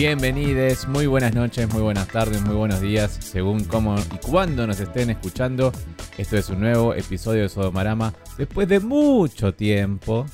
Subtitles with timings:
[0.00, 4.78] Bienvenidos, muy buenas noches, muy buenas tardes, muy buenos días, según cómo y cuándo nos
[4.78, 5.72] estén escuchando.
[6.18, 10.26] Esto es un nuevo episodio de Sodomarama después de mucho tiempo.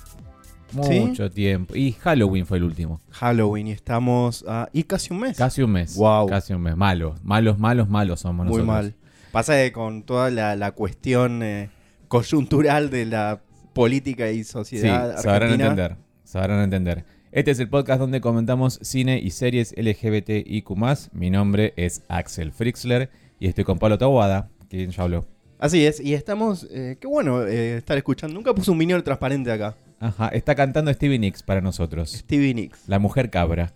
[0.83, 0.99] ¿Sí?
[0.99, 1.77] Mucho tiempo.
[1.77, 3.01] Y Halloween fue el último.
[3.13, 5.39] Halloween y estamos y casi un mes.
[5.39, 5.95] Casi un mes.
[5.95, 6.27] Guau.
[6.27, 6.77] Casi un mes.
[6.77, 8.67] Malos, malos, malos, malos somos Muy nosotros.
[8.67, 8.95] mal.
[9.31, 11.71] Pasa que con toda la, la cuestión eh,
[12.09, 13.41] coyuntural de la
[13.75, 15.65] política y Sí, sociedad sabrán argentina.
[15.71, 15.97] entender.
[16.25, 17.05] Sabrán entender.
[17.33, 20.71] Este es el podcast donde comentamos cine y series LGBTIQ.
[21.13, 23.09] Mi nombre es Axel Frixler
[23.41, 25.25] y estoy con Pablo Tawada, quien ya habló.
[25.59, 26.67] Así es, y estamos...
[26.71, 28.35] eh, qué bueno eh, estar escuchando.
[28.35, 29.77] Nunca puse un minion transparente acá.
[29.99, 32.11] Ajá, está cantando Stevie Nicks para nosotros.
[32.13, 32.87] Stevie Nicks.
[32.89, 33.73] La mujer cabra.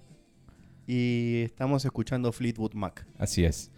[0.87, 3.07] Y estamos escuchando Fleetwood Mac.
[3.19, 3.71] Así es.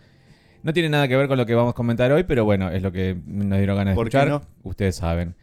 [0.62, 2.83] No tiene nada que ver con lo que vamos a comentar hoy, pero bueno, es
[2.83, 4.28] lo que nos dieron ganas de ¿Por qué escuchar.
[4.42, 4.42] no?
[4.69, 5.36] Ustedes saben.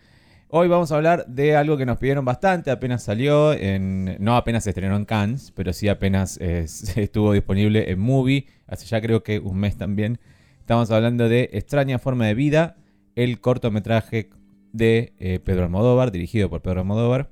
[0.58, 4.64] Hoy vamos a hablar de algo que nos pidieron bastante, apenas salió, en, no apenas
[4.64, 9.22] se estrenó en Cannes, pero sí apenas eh, estuvo disponible en Movie, hace ya creo
[9.22, 10.18] que un mes también.
[10.62, 12.78] Estamos hablando de Extraña Forma de Vida,
[13.16, 14.30] el cortometraje
[14.72, 17.30] de eh, Pedro Almodóvar, dirigido por Pedro Almodóvar,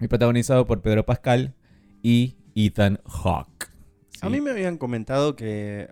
[0.00, 1.52] y protagonizado por Pedro Pascal
[2.02, 3.68] y Ethan Hawke.
[4.22, 5.90] A mí me habían comentado que...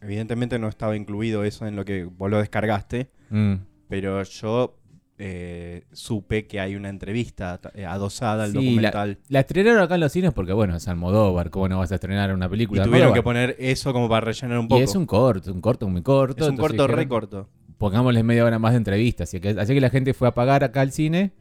[0.00, 3.10] Evidentemente no estaba incluido eso en lo que vos lo descargaste.
[3.30, 3.54] Mm.
[3.88, 4.77] Pero yo
[5.18, 9.18] eh, supe que hay una entrevista eh, adosada al Sí, documental.
[9.28, 11.50] La estrenaron acá en los cines porque, bueno, es Almodóvar.
[11.50, 12.82] ¿Cómo no vas a estrenar una Y película?
[12.82, 14.80] de tuvieron que poner eso como para rellenar un Y poco.
[14.82, 16.44] es un corto, un corto muy corto.
[16.44, 17.48] Es un corto dijeron, re corto.
[17.78, 19.24] Pongámosle media hora más de entrevista.
[19.24, 21.32] Así que, así que la gente fue a pagar acá al cine.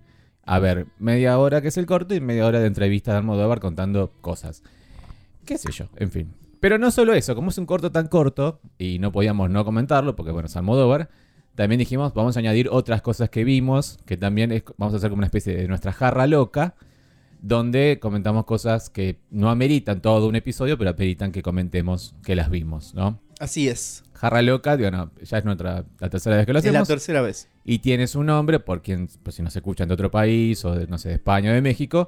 [0.44, 3.60] A ver, media hora que es el corto y media hora de entrevista de Almodóvar
[3.60, 4.64] contando cosas.
[5.46, 6.34] Qué sé yo, en fin.
[6.60, 10.16] Pero no solo eso, como es un corto tan corto, y no podíamos no comentarlo,
[10.16, 11.10] porque bueno, es Almodóvar,
[11.58, 15.10] también dijimos, vamos a añadir otras cosas que vimos, que también es- vamos a hacer
[15.10, 16.76] como una especie de nuestra jarra loca,
[17.42, 22.50] donde comentamos cosas que no ameritan todo un episodio, pero ameritan que comentemos que las
[22.50, 23.20] vimos, ¿no?
[23.40, 24.04] Así es.
[24.14, 26.88] Jarra loca, digo, no, ya es nuestra, la tercera vez que lo Es la hacemos.
[26.88, 27.50] tercera vez.
[27.64, 30.88] y tiene su nombre, por quien, pues si nos escuchan de otro país, o de,
[30.88, 32.08] no sé, de España o de México,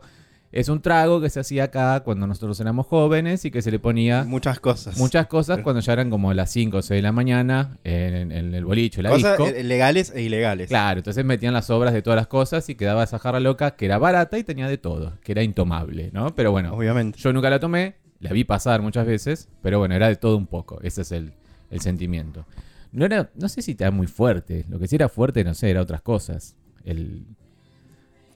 [0.52, 3.78] es un trago que se hacía acá cuando nosotros éramos jóvenes y que se le
[3.80, 4.98] ponía Muchas cosas.
[4.98, 8.54] muchas cosas cuando ya eran como las 5 o 6 de la mañana en, en
[8.56, 9.48] el boliche, la cosas disco.
[9.56, 10.68] eh, legales e ilegales.
[10.70, 13.86] Claro, entonces metían las obras de todas las cosas y quedaba esa jarra loca que
[13.86, 16.34] era barata y tenía de todo, que era intomable, ¿no?
[16.36, 17.20] Pero bueno, Obviamente.
[17.20, 20.48] yo nunca la tomé, la vi pasar muchas veces, pero bueno, era de todo un
[20.48, 21.34] poco, ese es el,
[21.70, 22.46] el sentimiento.
[22.92, 25.70] No era, no sé si era muy fuerte, lo que sí era fuerte, no sé,
[25.70, 26.56] era otras cosas.
[26.86, 27.24] El,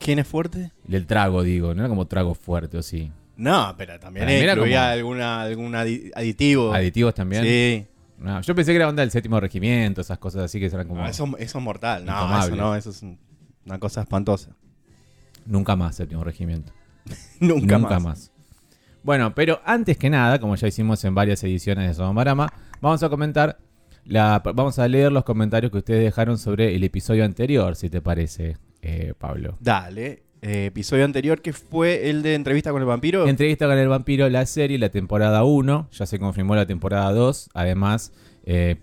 [0.03, 0.71] ¿Quién es fuerte?
[0.89, 3.11] el trago, digo, no era como trago fuerte, o sí.
[3.37, 6.73] No, pero también Para mí era incluía como- alguna, algún adi- aditivo.
[6.73, 7.43] Aditivos también.
[7.43, 7.87] Sí.
[8.19, 11.01] No, yo pensé que era onda del séptimo regimiento, esas cosas así que eran como
[11.01, 12.05] No, eso, eso es mortal.
[12.05, 12.45] No, Intomable.
[12.47, 13.17] eso no, eso es un-
[13.65, 14.55] una cosa espantosa.
[15.45, 16.71] nunca más séptimo regimiento.
[17.41, 18.31] Nunca, Nunca más.
[19.03, 22.47] Bueno, pero antes que nada, como ya hicimos en varias ediciones de Sodomarama,
[22.79, 23.57] vamos a comentar,
[24.05, 27.99] la, vamos a leer los comentarios que ustedes dejaron sobre el episodio anterior, si te
[28.01, 29.57] parece, eh, Pablo.
[29.59, 30.23] Dale.
[30.41, 33.27] Eh, episodio anterior que fue el de entrevista con el vampiro.
[33.27, 37.49] Entrevista con el vampiro, la serie, la temporada 1, ya se confirmó la temporada 2,
[37.53, 38.11] además
[38.45, 38.75] eh,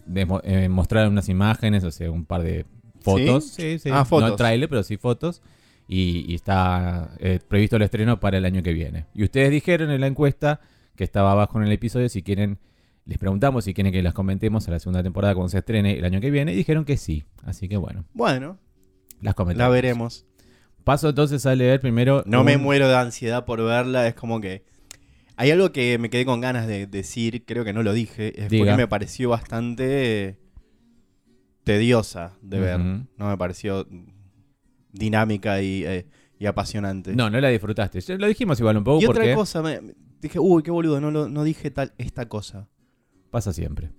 [0.44, 2.64] eh, mostraron unas imágenes, o sea, un par de
[3.00, 3.44] fotos.
[3.44, 3.72] ¿Sí?
[3.72, 3.90] Sí, sí.
[3.92, 4.30] Ah, fotos.
[4.30, 5.42] No trailer, pero sí fotos.
[5.86, 9.06] Y, y está eh, previsto el estreno para el año que viene.
[9.14, 10.60] Y ustedes dijeron en la encuesta
[10.96, 12.58] que estaba abajo en el episodio si quieren,
[13.06, 16.04] les preguntamos si quieren que las comentemos a la segunda temporada cuando se estrene el
[16.04, 16.52] año que viene.
[16.52, 17.24] Y dijeron que sí.
[17.44, 18.58] Así que bueno, Bueno,
[19.20, 19.68] las comentamos.
[19.68, 20.26] la veremos.
[20.84, 22.22] Paso entonces a leer primero.
[22.26, 24.64] No me muero de ansiedad por verla, es como que...
[25.36, 28.50] Hay algo que me quedé con ganas de decir, creo que no lo dije, es
[28.50, 28.64] Diga.
[28.64, 30.38] porque me pareció bastante
[31.64, 32.78] tediosa de ver.
[32.80, 33.86] No me pareció
[34.92, 36.06] dinámica y, eh,
[36.38, 37.14] y apasionante.
[37.14, 38.18] No, no la disfrutaste.
[38.18, 41.10] Lo dijimos igual un poco y otra cosa, me, me- dije, uy, qué boludo, no,
[41.10, 42.68] lo- no dije tal esta cosa.
[43.30, 43.92] pasa siempre.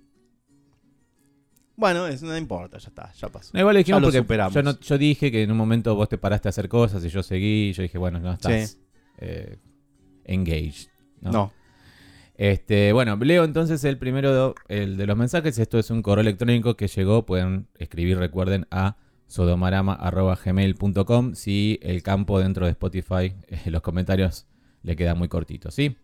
[1.81, 3.49] Bueno, eso no importa, ya está, ya pasó.
[3.53, 4.53] No, igual dijimos Ya lo porque superamos.
[4.53, 7.09] yo, no- yo dije que en un momento vos te paraste a hacer cosas y
[7.09, 8.77] yo seguí y yo dije, bueno, no estás Sí.
[9.17, 9.57] eh,
[10.25, 10.89] engaged.
[11.21, 11.31] ¿no?
[11.31, 11.51] No.
[12.35, 15.57] Este, bueno, leo entonces el primero, el de los mensajes.
[15.59, 17.25] Esto es un correo electrónico que llegó.
[17.25, 18.95] Pueden escribir, recuerden, a
[19.27, 24.45] sodomarama.gmail.com si el campo dentro de Spotify, eh, los comentarios
[24.83, 25.97] le queda muy cortito, ¿sí?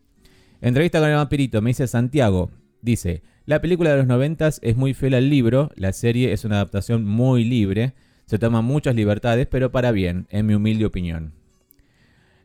[0.62, 2.50] Entrevista con el vampirito, me dice Santiago.
[2.81, 6.56] Dice, la película de los noventas es muy fiel al libro, la serie es una
[6.57, 7.94] adaptación muy libre,
[8.25, 11.33] se toman muchas libertades, pero para bien, en mi humilde opinión.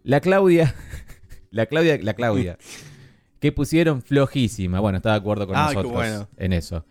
[0.05, 0.75] La Claudia,
[1.51, 2.59] la Claudia, la Claudia,
[3.41, 4.81] que pusieron flojísima.
[4.81, 6.29] Bueno, está de acuerdo con Ah, nosotros bueno.
[6.37, 6.85] en eso.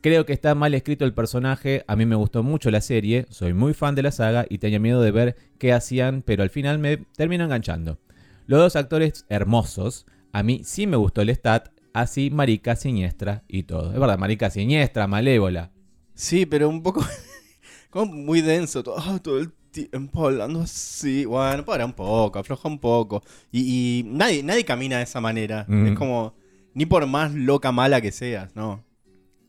[0.00, 1.84] Creo que está mal escrito el personaje.
[1.88, 3.26] A mí me gustó mucho la serie.
[3.30, 6.50] Soy muy fan de la saga y tenía miedo de ver qué hacían, pero al
[6.50, 7.98] final me terminó enganchando.
[8.46, 10.06] Los dos actores hermosos.
[10.32, 13.92] a mí sí me gustó el stat, así marica siniestra y todo.
[13.92, 15.70] Es verdad, marica siniestra, malévola.
[16.14, 17.04] Sí, pero un poco.
[17.90, 18.82] como muy denso.
[18.82, 21.24] Todo, ah, todo el tiempo hablando así.
[21.24, 23.22] Bueno, para un poco, afloja un poco.
[23.50, 25.64] Y, y nadie, nadie camina de esa manera.
[25.68, 25.86] Mm.
[25.88, 26.34] Es como.
[26.74, 28.84] Ni por más loca mala que seas, ¿no?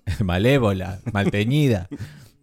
[0.23, 1.87] malévola, malteñida.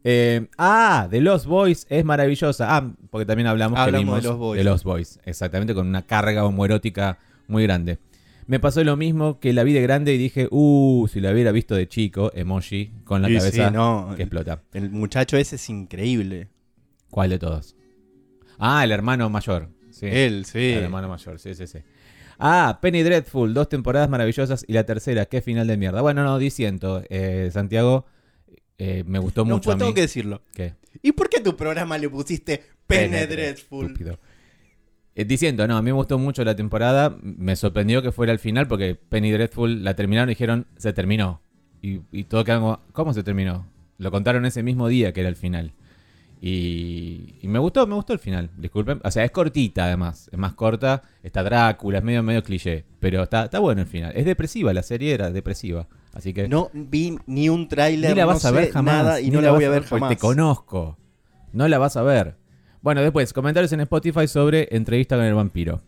[0.07, 2.77] Eh, ah, The Lost Boys es maravillosa.
[2.77, 4.59] Ah, porque también hablamos, que Hablamos de vimos Lost Boys.
[4.59, 5.21] de Lost Boys.
[5.25, 7.17] Exactamente, con una carga homoerótica
[7.49, 7.99] muy grande.
[8.47, 11.51] Me pasó lo mismo que la vi de grande y dije, uh, si la hubiera
[11.53, 14.13] visto de chico, emoji, con la Y cabeza no.
[14.17, 14.63] que explota.
[14.75, 16.49] El muchacho ese es increíble.
[17.11, 17.75] ¿Cuál de todos?
[18.59, 19.71] Ah, el hermano mayor.
[19.91, 20.07] Sí.
[20.11, 20.73] Él, sí.
[20.73, 21.79] El hermano mayor, sí, sí, sí.
[22.39, 26.03] Ah, Penny Dreadful, dos temporadas maravillosas y la tercera, qué final de mierda.
[26.03, 28.07] Bueno, no, diciendo, eh, Santiago,
[28.77, 29.95] eh, me gustó No, mucho pues a tengo mí.
[29.95, 30.43] que decirlo.
[30.53, 30.75] ¿Qué?
[31.01, 33.87] ¿Y por qué tu programa le pusiste Pene Dreadful?
[33.87, 34.19] Estúpido.
[35.17, 37.17] Eh, diciendo, no, a mí me gustó mucho la temporada.
[37.23, 41.41] Me sorprendió que fuera el final porque Penny Dreadful la terminaron y dijeron, se terminó.
[41.83, 43.67] Y, y todo quedó ¿cómo se terminó?
[43.99, 45.73] Lo contaron ese mismo día que era el final.
[46.41, 48.51] Y, y me gustó, me gustó el final.
[48.59, 49.01] Disculpen.
[49.03, 50.29] O sea, es cortita además.
[50.33, 51.03] Es más corta.
[51.23, 52.85] Está Drácula, es medio, medio cliché.
[53.01, 54.13] Pero está, está bueno el final.
[54.15, 55.87] Es depresiva, la serie era depresiva.
[56.13, 56.49] Así que...
[56.49, 58.95] No vi ni un tráiler, Ni la no vas a ver jamás.
[58.95, 60.11] nada y ni no la, voy a ver jamás.
[60.11, 60.99] Te conozco.
[61.53, 62.37] No la vas a ver.
[62.85, 65.81] Bueno, después, comentarios en Spotify sobre entrevista con el vampiro.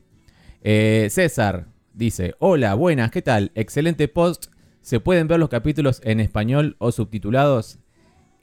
[0.63, 3.53] Eh, César dice: Hola, buenas, ¿qué tal?
[3.55, 4.47] Excelente post.
[4.81, 7.81] ¿Se pueden ver los capítulos en español o subtitulados?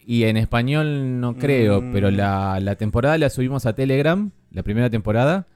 [0.05, 1.93] Y en español no creo, Mm.
[1.93, 5.47] pero la, la temporada la subimos a Telegram, la primera temporada.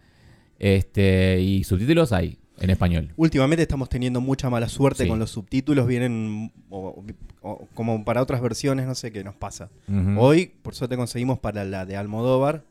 [0.58, 3.14] Este, y subtítulos hay en español.
[3.16, 5.10] Últimamente estamos teniendo mucha mala suerte Sí.
[5.10, 7.04] con los subtítulos, vienen o-
[7.44, 9.70] o- como para otras versiones, no sé qué nos pasa.
[10.18, 12.64] Hoy, por suerte, conseguimos para la de Almodóvar,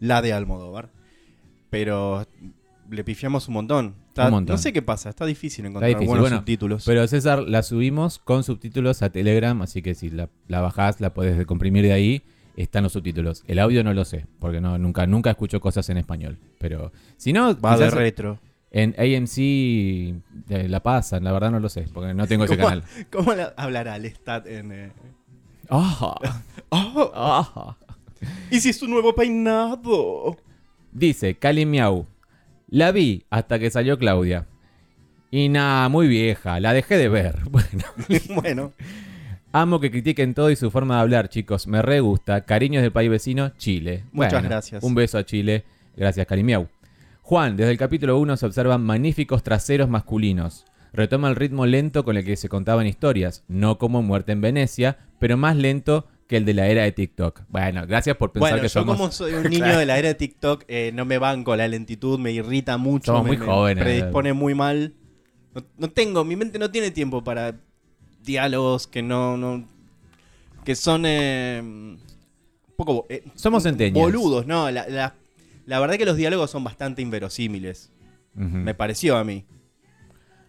[0.00, 0.90] la de Almodóvar,
[1.70, 2.26] pero
[2.90, 3.94] le pifiamos un montón.
[4.08, 4.54] Está- Un montón.
[4.54, 6.84] No sé qué pasa, está difícil encontrar difícil, buenos bueno, subtítulos.
[6.86, 11.12] Pero César, la subimos con subtítulos a Telegram, así que si la, la bajás, la
[11.12, 12.22] podés comprimir de ahí,
[12.56, 13.44] están los subtítulos.
[13.46, 16.38] El audio no lo sé, porque no, nunca, nunca escucho cosas en español.
[16.58, 18.38] Pero si no, Va de retro.
[18.70, 22.68] en AMC eh, la pasan, la verdad no lo sé, porque no tengo ese ¿Cómo,
[22.68, 22.84] canal.
[23.12, 24.72] cómo la- hablará el stat en...
[24.72, 24.92] eh?
[25.68, 26.14] Ah,
[26.70, 27.10] ¡Oh!
[27.14, 27.76] ah.
[28.50, 30.36] ¿Y si es un nuevo peinado?
[30.92, 32.06] Dice Cali Miau,
[32.68, 34.46] la vi hasta que salió Claudia.
[35.30, 37.36] Y nada, muy vieja, la dejé de ver.
[37.50, 37.84] Bueno.
[38.34, 38.72] bueno,
[39.52, 41.66] Amo que critiquen todo y su forma de hablar, chicos.
[41.66, 42.44] Me re gusta.
[42.44, 44.04] Cariños del país vecino, Chile.
[44.12, 44.84] Muchas Bueno, gracias.
[44.84, 45.64] Un beso a Chile.
[45.96, 46.68] Gracias, Calimiau.
[47.22, 50.64] Juan, desde el capítulo 1 se observan magníficos traseros masculinos.
[50.92, 54.98] Retoma el ritmo lento con el que se contaban historias, no como Muerte en Venecia,
[55.18, 57.42] pero más lento que el de la era de TikTok.
[57.48, 58.96] Bueno, gracias por pensar bueno que yo somos...
[58.96, 62.18] como soy un niño de la era de TikTok, eh, no me banco la lentitud,
[62.18, 63.84] me irrita mucho, Somos me, muy me jóvenes.
[63.84, 64.92] predispone muy mal.
[65.54, 67.54] No, no tengo, mi mente no tiene tiempo para
[68.24, 69.36] diálogos que no...
[69.36, 69.64] no
[70.64, 71.04] que son...
[71.06, 72.00] eh, un
[72.76, 73.06] poco...
[73.08, 73.94] eh, Somos centennials.
[74.12, 75.14] Boludos, no, la, la-
[75.64, 77.90] la verdad que los diálogos son bastante inverosímiles,
[78.34, 79.44] me pareció a mí.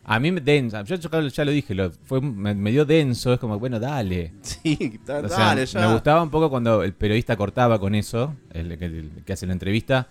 [0.10, 3.40] A mí me densa, yo ya lo dije, lo- fue, me, me dio denso, es
[3.40, 4.34] como, bueno, dale.
[4.42, 5.82] Sí, da- O sea, dale, ya.
[5.86, 9.46] Me gustaba un poco cuando el periodista cortaba con eso, el que, el que hace
[9.46, 10.08] la entrevista,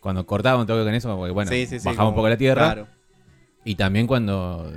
[0.00, 2.28] cuando cortaba un toque con eso, como que, bueno, Sí, sí, sí, bajaba un poco
[2.28, 2.72] la tierra.
[2.72, 2.88] claro.
[3.64, 4.72] Y también cuando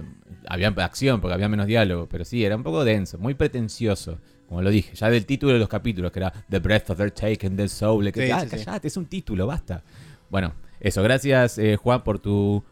[0.47, 4.19] había acción, porque había menos diálogo, pero sí, era un poco denso, muy pretencioso.
[4.47, 7.11] Como lo dije, ya del título de los capítulos, que era The Breath of Their
[7.11, 9.83] Taken, The Soul, que ah, callate, es un título, basta.
[10.29, 12.63] Bueno, eso, gracias eh, Juan por tu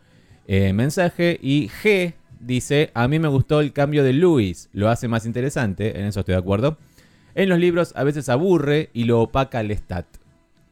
[0.48, 1.38] eh, mensaje.
[1.42, 6.00] Y G dice, a mí me gustó el cambio de Luis, lo hace más interesante,
[6.00, 6.77] en eso estoy de acuerdo.
[7.36, 10.08] En los libros a veces aburre y lo opaca el stat.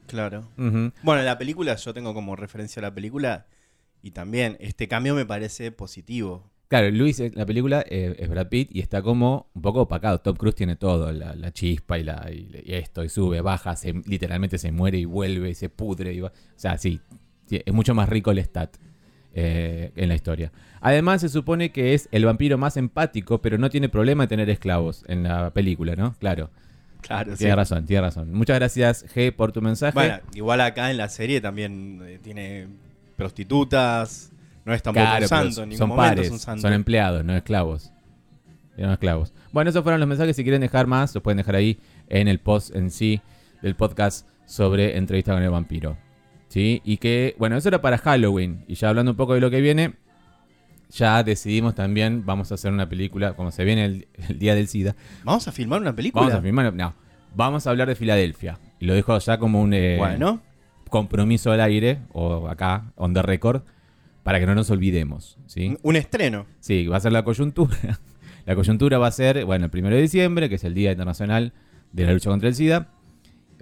[0.08, 0.48] Claro.
[0.55, 3.46] Bueno, la película, yo tengo como referencia a la película
[4.01, 6.50] y también este cambio me parece positivo.
[6.67, 10.20] Claro, Luis en la película eh, es Brad Pitt y está como un poco opacado.
[10.20, 13.75] Tom Cruise tiene todo, la, la chispa y, la, y, y esto, y sube, baja,
[13.75, 16.13] se, literalmente se muere y vuelve y se pudre.
[16.13, 16.29] Y va.
[16.29, 17.00] O sea, sí,
[17.46, 18.77] sí, es mucho más rico el stat
[19.37, 20.51] eh, en la historia.
[20.81, 24.49] Además, se supone que es el vampiro más empático, pero no tiene problema en tener
[24.49, 26.15] esclavos en la película, ¿no?
[26.19, 26.49] Claro,
[27.01, 27.39] Claro, sí.
[27.39, 28.33] tiene razón, tiene razón.
[28.33, 29.93] Muchas gracias, G, por tu mensaje.
[29.93, 32.67] Bueno, igual acá en la serie también eh, tiene
[33.15, 34.31] prostitutas,
[34.63, 36.61] no es tampoco Claro, un santo, en ningún son momento pares, es un santo.
[36.61, 37.91] son empleados, no esclavos.
[38.77, 39.33] No esclavos.
[39.53, 40.35] Bueno, esos fueron los mensajes.
[40.35, 43.21] Si quieren dejar más, los pueden dejar ahí en el post en sí
[43.61, 45.97] del podcast sobre entrevista con el vampiro.
[46.55, 46.81] ¿Sí?
[46.85, 48.63] Y que, bueno, eso era para Halloween.
[48.69, 49.95] Y ya hablando un poco de lo que viene,
[50.89, 54.69] ya decidimos también, vamos a hacer una película, como se viene el, el día del
[54.69, 54.95] SIDA.
[55.25, 56.21] ¿Vamos a filmar una película?
[56.27, 56.93] Vamos a filmar, no,
[57.35, 58.57] vamos a hablar de Filadelfia.
[58.79, 60.41] Y lo dejo ya como un eh, Bueno,
[60.89, 63.63] compromiso al aire, o acá, on the record,
[64.24, 65.67] para que no nos olvidemos, ¿sí?
[65.67, 66.45] Un- Un estreno.
[66.62, 67.75] Sí, va a ser la coyuntura.
[68.45, 71.51] La coyuntura va a ser, bueno, el primero de diciembre, que es el Día Internacional
[71.91, 72.89] de la Lucha contra el SIDA,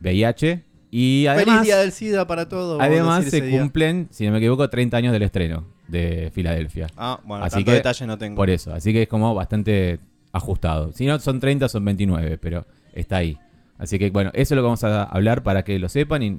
[0.01, 0.63] VIH,
[0.95, 2.79] y Feliz además, Día del SIDA para todos.
[2.79, 6.85] además se cumplen, si no me equivoco, 30 años del estreno de Filadelfia.
[6.95, 8.35] Ah, bueno, Así tanto que- detalle no tengo.
[8.35, 10.00] Por eso, así que es como bastante
[10.31, 10.91] ajustado.
[10.93, 13.39] Si no son 30, son 29, pero está ahí.
[13.79, 16.29] Así que bueno, eso es lo que vamos a hablar para que lo sepan y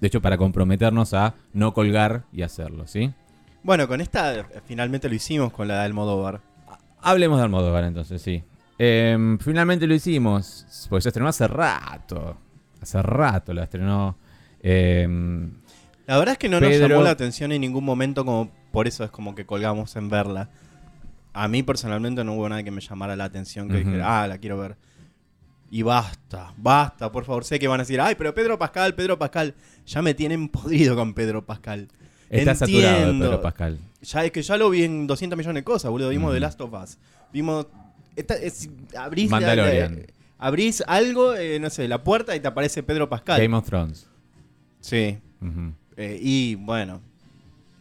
[0.00, 3.12] de hecho para comprometernos a no colgar y hacerlo, ¿sí?
[3.62, 6.40] Bueno, con esta eh, finalmente lo hicimos con la del Almodóvar.
[7.02, 8.42] Hablemos de Almodóvar entonces, sí.
[8.78, 12.36] Em, finalmente lo hicimos, pues se estrenó hace rato.
[12.80, 14.16] Hace rato la estrenó.
[14.62, 15.50] em,
[16.06, 19.04] La verdad es que no nos llamó la atención en ningún momento, como por eso
[19.04, 20.50] es como que colgamos en verla.
[21.32, 24.38] A mí personalmente no hubo nada que me llamara la atención, que dijera, ah, la
[24.38, 24.76] quiero ver.
[25.70, 27.44] Y basta, basta, por favor.
[27.44, 29.54] Sé que van a decir, ay, pero Pedro Pascal, Pedro Pascal.
[29.86, 31.88] Ya me tienen podrido con Pedro Pascal.
[32.30, 33.18] está saturado de.
[33.20, 33.78] Pedro Pascal.
[34.02, 36.08] Ya es que ya lo vi en 200 millones de cosas, boludo.
[36.10, 36.32] Vimos.
[36.32, 36.98] The Last of Us.
[37.32, 37.66] Vimos.
[38.14, 38.68] esta- es-
[39.30, 39.96] Mandalorian.
[39.96, 43.40] la- abrís algo, eh, no sé, la puerta y te aparece Pedro Pascal.
[43.40, 44.08] Game of Thrones.
[44.80, 45.18] Sí.
[45.96, 47.00] Eh, y bueno.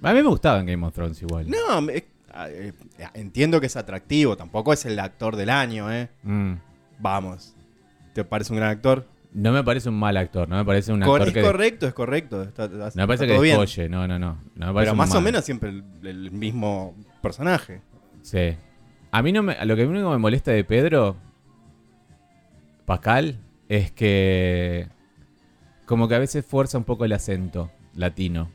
[0.01, 1.49] A mí me gustaba en Game of Thrones igual.
[1.49, 2.03] No, me-
[2.47, 2.73] eh,
[3.13, 4.35] entiendo que es atractivo.
[4.37, 6.09] Tampoco es el actor del año, ¿eh?
[6.23, 6.53] Mm.
[6.99, 7.55] Vamos.
[8.13, 9.05] ¿Te parece un gran actor?
[9.33, 11.41] No me parece un mal actor, no me parece un actor es que...
[11.41, 12.41] correcto, es correcto.
[12.43, 14.37] Está, está- No me parece que descolle, no, no, no.
[14.55, 17.81] no me parece Pero más o menos siempre el, el mismo personaje.
[18.21, 18.55] Sí.
[19.11, 21.17] A mí no me, lo que único me molesta de Pedro
[22.85, 23.39] Pascal
[23.69, 24.87] es que
[25.85, 28.49] como que a veces fuerza un poco el acento latino.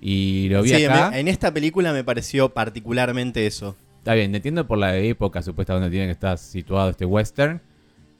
[0.00, 1.10] Y lo vi Sí, acá.
[1.10, 3.76] me- en esta película me pareció particularmente eso.
[3.98, 7.60] Está bien, entiendo por la época supuesta donde tiene que estar situado este western,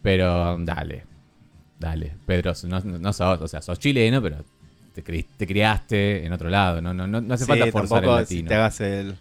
[0.02, 1.04] pero dale.
[1.78, 4.38] Dale, Pedro, no, no, sos, o sea, sos chileno, pero
[4.94, 8.04] te, cri- te criaste en otro lado, no, no, no, no hace Sí, falta forzar
[8.04, 8.48] el tampoco si latino.
[8.48, 9.14] te hagas el...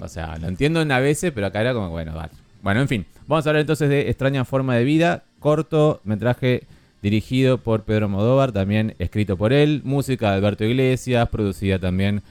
[0.00, 2.30] O sea, lo entiendo en a veces, pero acá era como, bueno, vale.
[2.62, 6.64] Bueno, en fin, vamos a hablar entonces de Extraña Forma de Vida, corto metraje
[7.02, 12.22] dirigido por Pedro Modóvar, también escrito por él, música de Alberto Iglesias, producida también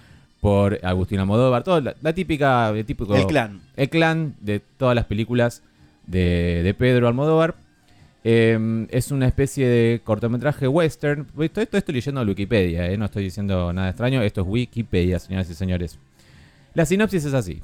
[0.42, 3.62] por Agustina Modóvar, toda la, la típica, el típico El clan.
[3.76, 5.64] el clan de todas las películas
[6.08, 7.56] de, de Pedro Almodóvar.
[8.28, 11.26] Eh, es una especie de cortometraje western.
[11.26, 14.22] Todo esto estoy leyendo en Wikipedia, eh, no estoy diciendo nada extraño.
[14.24, 16.00] Esto es Wikipedia, señoras y señores.
[16.74, 17.62] La sinopsis es así.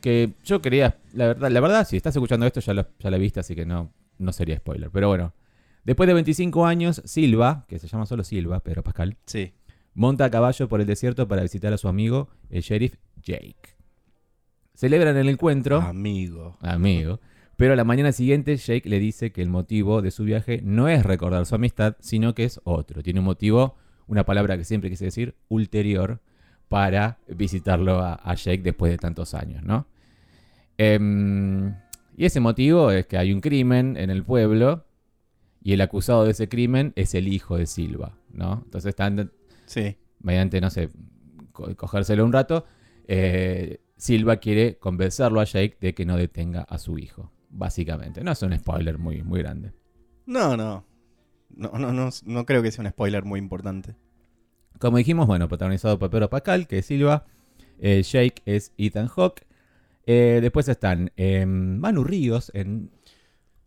[0.00, 3.18] Que yo quería, la verdad, la verdad, si estás escuchando esto ya lo, ya la
[3.18, 3.90] viste, así que no,
[4.22, 4.90] no sería spoiler.
[4.90, 5.34] Pero bueno,
[5.84, 9.52] después de 25 años, Silva, que se llama solo Silva, Pedro Pascal, Sí.
[9.94, 13.76] monta a caballo por el desierto para visitar a su amigo, el sheriff Jake.
[14.74, 16.56] Celebran el encuentro, Amigo.
[16.60, 17.20] amigo,
[17.56, 20.88] pero a la mañana siguiente Jake le dice que el motivo de su viaje no
[20.88, 23.02] es recordar su amistad, sino que es otro.
[23.02, 23.76] Tiene un motivo,
[24.06, 26.20] una palabra que siempre quise decir, ulterior,
[26.68, 29.86] para visitarlo a, a Jake después de tantos años, ¿no?
[30.78, 31.74] Em,
[32.16, 34.84] y ese motivo es que hay un crimen en el pueblo
[35.62, 38.62] y el acusado de ese crimen es el hijo de Silva, ¿no?
[38.64, 39.30] Entonces están
[39.66, 39.96] Sí.
[40.20, 40.88] mediante, no sé,
[41.52, 42.64] co- cogérselo un rato,
[43.06, 48.24] eh, Silva quiere convencerlo a Jake de que no detenga a su hijo, básicamente.
[48.24, 49.72] No es un spoiler muy, muy grande.
[50.26, 50.84] No, no.
[51.54, 53.94] No, no, no, no creo que sea un spoiler muy importante.
[54.78, 57.26] Como dijimos, bueno, protagonizado por Pedro Pascal, que es Silva,
[57.78, 59.46] eh, Jake es Ethan Hawke.
[60.06, 62.90] Eh, después están eh, Manu Ríos en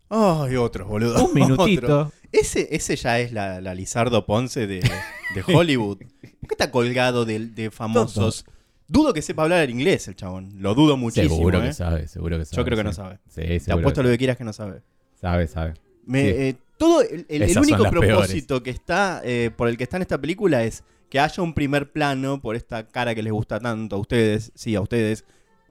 [0.10, 1.26] Ay, otros, boludo.
[1.26, 1.86] un minutito.
[2.02, 2.12] Otro.
[2.32, 5.98] Ese, ese ya es la, la Lizardo Ponce de, de Hollywood.
[6.00, 8.46] ¿Por qué está colgado de, de famosos?
[8.88, 10.52] Dudo que sepa hablar inglés el chabón.
[10.62, 11.36] Lo dudo muchísimo.
[11.36, 11.68] seguro ¿eh?
[11.68, 12.58] que sabe, seguro que sabe.
[12.58, 13.20] Yo creo que no sabe.
[13.30, 14.82] Sí, Te apuesto que lo que quieras que no sabe.
[15.20, 15.74] sabe, sabe.
[16.06, 16.28] Me, Sí.
[16.30, 20.04] eh, todo el, el- el único propósito que está eh, por el que está en
[20.04, 23.96] esta película es que haya un primer plano por esta cara que les gusta tanto
[23.96, 25.26] a ustedes, sí, a ustedes.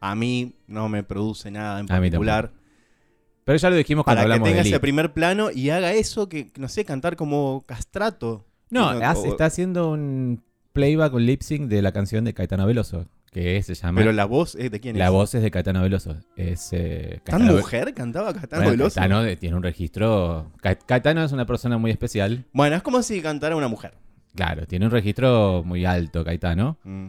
[0.06, 2.52] A mí no me produce nada en particular.
[3.44, 4.80] Pero ya lo dijimos cuando Para que hablamos tenga de ese Lee.
[4.80, 8.44] primer plano y haga eso que, no sé, cantar como castrato.
[8.70, 10.42] No, hace- está haciendo un
[10.72, 13.98] playback con lip sync de la canción de Caetano Veloso, que se llama...
[14.00, 15.10] Pero la voz es de quién La es.
[15.10, 16.16] voz es de Caetano Veloso.
[16.36, 18.94] Es, eh, ¿Tan Caetano- mujer cantaba Caetano Bueno, Veloso?
[18.96, 20.50] Caetano de- tiene un registro.
[20.60, 22.44] Ca- Caetano es una persona muy especial.
[22.52, 23.94] Bueno, es como si cantara una mujer.
[24.34, 26.78] Claro, tiene un registro muy alto, Caetano.
[26.84, 27.06] Mm.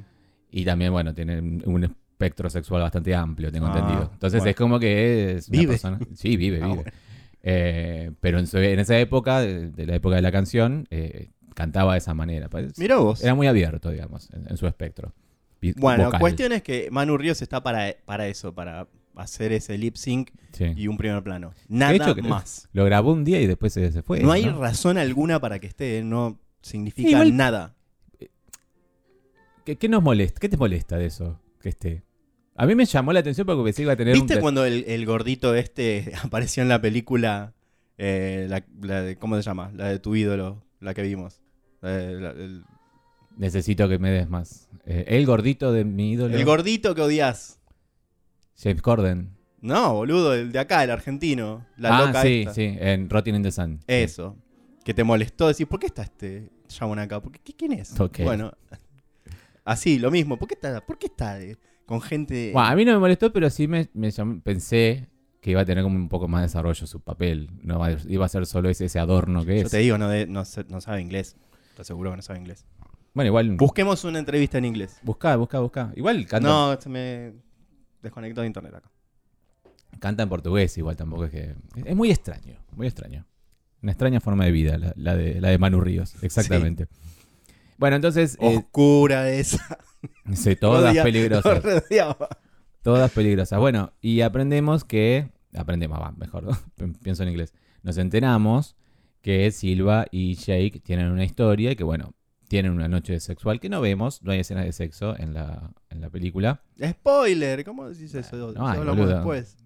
[0.51, 4.09] Y también, bueno, tiene un un espectro sexual bastante amplio, tengo Ah, entendido.
[4.13, 4.49] Entonces bueno.
[4.51, 5.71] es como que es una Vive.
[5.73, 5.99] persona.
[6.15, 6.75] Sí, vive, Ah, vive.
[6.77, 6.91] bueno.
[7.43, 11.91] Eh, pero en, su- en esa época, de, la época de la canción, eh, cantaba
[11.93, 12.49] de esa manera.
[12.49, 13.21] Pues, Mirá vos.
[13.23, 15.13] Era muy abierto, digamos, en, en su espectro.
[15.77, 16.19] Bueno, vocal.
[16.19, 20.71] cuestión es que Manu Ríos está para, para eso, para hacer ese lip sync Sí.
[20.75, 21.49] y un primer plano.
[21.67, 22.69] De Nada hecho, más.
[22.71, 24.21] Lo grabó un día y después se, se fue.
[24.21, 27.75] No hay razón alguna para que esté, no significa Igual- nada.
[29.65, 30.39] ¿qué, qué nos molesta?
[30.39, 32.03] ¿Qué te molesta de eso que esté?
[32.55, 34.13] A mí me llamó la atención porque pensé que iba a tener.
[34.13, 37.53] ¿Viste te- cuando el, el gordito este apareció en la película?
[37.97, 39.71] eh, la, la de- ¿Cómo se llama?
[39.73, 41.41] La de tu ídolo, la que vimos.
[41.81, 42.63] La de- la- el,
[43.37, 44.69] Necesito que me des más.
[44.85, 46.35] Eh, el gordito de mi ídolo.
[46.37, 47.59] el gordito que odias.
[48.57, 49.31] James Corden.
[49.61, 51.65] No, boludo, el de acá, el argentino.
[51.77, 52.53] La ah, loca sí, esta.
[52.53, 53.79] sí, en Rotting in the Sun.
[53.87, 54.37] Eso.
[54.85, 57.19] Que te molestó decir, ¿por qué está este chabón acá?
[57.21, 57.99] ¿Por qué, ¿qué- ¿Quién es?
[57.99, 58.19] Ok.
[58.23, 58.53] Bueno,
[59.65, 60.37] así, lo mismo.
[60.37, 62.51] ¿Por qué está, por qué está eh, con gente...
[62.53, 65.09] Bueno, a mí no me molestó, pero sí me, me llamó- pensé
[65.41, 67.49] que iba a tener como un poco más de desarrollo su papel.
[67.61, 69.71] No va- iba a ser solo ese, ese adorno que Yo es.
[69.71, 71.35] te digo, no, de- no, sé- no sabe inglés.
[71.75, 72.65] Te aseguro que no sabe inglés.
[73.13, 73.55] Bueno, igual.
[73.57, 74.97] Busquemos una entrevista en inglés.
[75.03, 75.91] Busca, busca, busca.
[75.95, 77.33] Igual canta, No, se me
[78.01, 78.89] desconectó de internet acá.
[79.99, 81.55] canta en portugués, igual tampoco es que.
[81.85, 83.25] Es muy extraño, muy extraño.
[83.81, 86.87] Una extraña forma de vida, la, la de, la de Manu Ríos, exactamente.
[87.77, 89.77] Bueno, entonces, eh, Oscura esa.
[90.33, 91.61] sí, todas peligrosas.
[92.81, 93.59] Todas peligrosas.
[93.59, 95.29] Bueno, y aprendemos que.
[95.55, 96.49] Aprendemos, va, mejor,
[97.03, 97.53] pienso en inglés.
[97.83, 98.75] Nos enteramos
[99.21, 102.13] que Silva y Jake tienen una historia y que, bueno,
[102.47, 106.01] tienen una noche sexual que no vemos, no hay escenas de sexo en la, en
[106.01, 106.61] la película.
[106.83, 108.53] Spoiler, ¿cómo decís eso?
[108.53, 109.15] No hay, hablamos boludo.
[109.15, 109.57] después.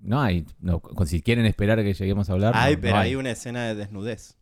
[0.00, 2.54] No hay, no, si quieren esperar a que lleguemos a hablar.
[2.54, 3.08] no- Ay, no pero hay.
[3.10, 4.36] hay una escena de desnudez.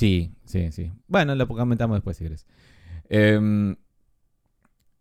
[0.00, 0.90] Sí, sí, sí.
[1.08, 2.46] Bueno, lo comentamos después si querés.
[3.10, 3.76] Em,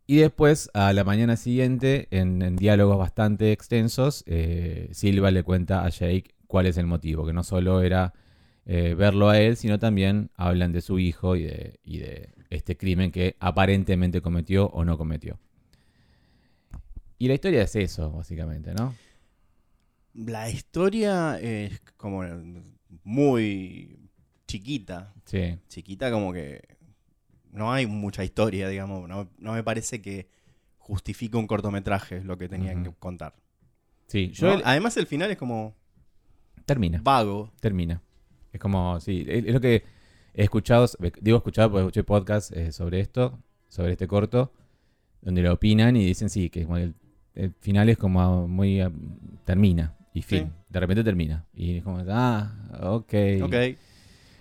[0.08, 5.90] y después, a la mañana siguiente, en, diálogos bastante extensos, eh, Silva le cuenta a
[5.90, 8.14] Jake cuál es el motivo, que no solo era
[8.66, 13.38] eh, verlo a él, sino también hablan de su hijo y de este crimen que
[13.40, 15.40] aparentemente cometió o no cometió.
[17.18, 18.94] Y la historia es eso, básicamente, ¿no?
[20.14, 22.26] La historia es como
[23.06, 24.09] muy
[24.50, 25.14] chiquita.
[25.26, 25.58] Sí.
[25.68, 26.62] Chiquita como que
[27.52, 29.08] no hay mucha historia, digamos.
[29.08, 30.28] No, no me parece que
[30.78, 33.36] justifique un cortometraje lo que tenían que contar.
[34.08, 34.54] Sí, yo ¿no?
[34.56, 35.76] el- Además el final es como
[36.66, 37.00] termina.
[37.04, 37.52] vago.
[37.60, 38.02] termina.
[38.52, 39.84] Es como, sí, es lo que
[40.34, 40.88] he escuchado,
[41.22, 44.52] digo escuchado porque escuché podcast eh, sobre esto, sobre este corto,
[45.22, 46.96] donde lo opinan y dicen sí, que el,
[47.36, 48.82] el final es como muy...
[48.82, 48.92] ah,
[49.46, 50.46] termina y fin.
[50.48, 50.52] Sí.
[50.70, 51.46] De repente termina.
[51.54, 53.14] Y es como, ah, ok.
[53.44, 53.56] Ok.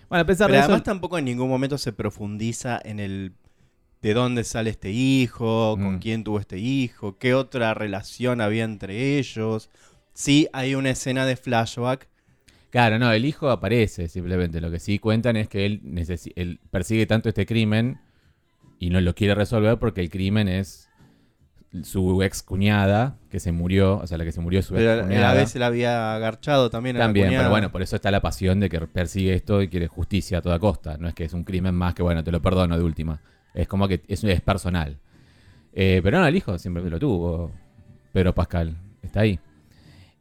[0.09, 0.83] Bueno, a pesar Pero de además eso...
[0.83, 3.33] tampoco en ningún momento se profundiza en el
[4.01, 5.99] de dónde sale este hijo, con Mm.
[5.99, 9.69] quién tuvo este hijo, qué otra relación había entre ellos.
[10.13, 12.07] Sí, hay una escena de flashback.
[12.71, 14.61] Claro, no, el hijo aparece simplemente.
[14.61, 17.99] Lo que sí cuentan es que él persigue tanto este crimen
[18.79, 20.88] y no lo quiere resolver porque el crimen es
[21.83, 25.01] su ex cuñada que se murió, o sea, la que se murió su ex Pero
[25.01, 25.27] a cuñada.
[25.27, 27.43] la vez se la había agarchado también a la También, cuñada.
[27.43, 30.41] pero bueno, por eso está la pasión de que persigue esto y quiere justicia a
[30.41, 30.97] toda costa.
[30.97, 33.21] No es que es un crimen más que, bueno, te lo perdono de última.
[33.53, 34.97] Es como que es, es personal.
[35.73, 37.51] Eh, pero no, el hijo siempre lo tuvo.
[38.13, 39.39] Pedro Pascal está ahí.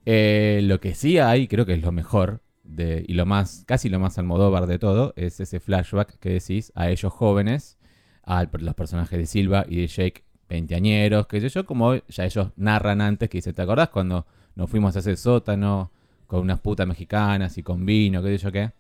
[0.05, 3.89] Eh, lo que sí hay, creo que es lo mejor de, y lo más, casi
[3.89, 7.79] lo más almodóvar de todo, es ese flashback que decís a ellos jóvenes,
[8.23, 12.49] a los personajes de Silva y de Jake, veinteañeros, que sé yo, como ya ellos
[12.57, 15.91] narran antes, que dicen, ¿te acordás cuando nos fuimos a ese sótano
[16.27, 18.71] con unas putas mexicanas y con vino, qué sé yo qué?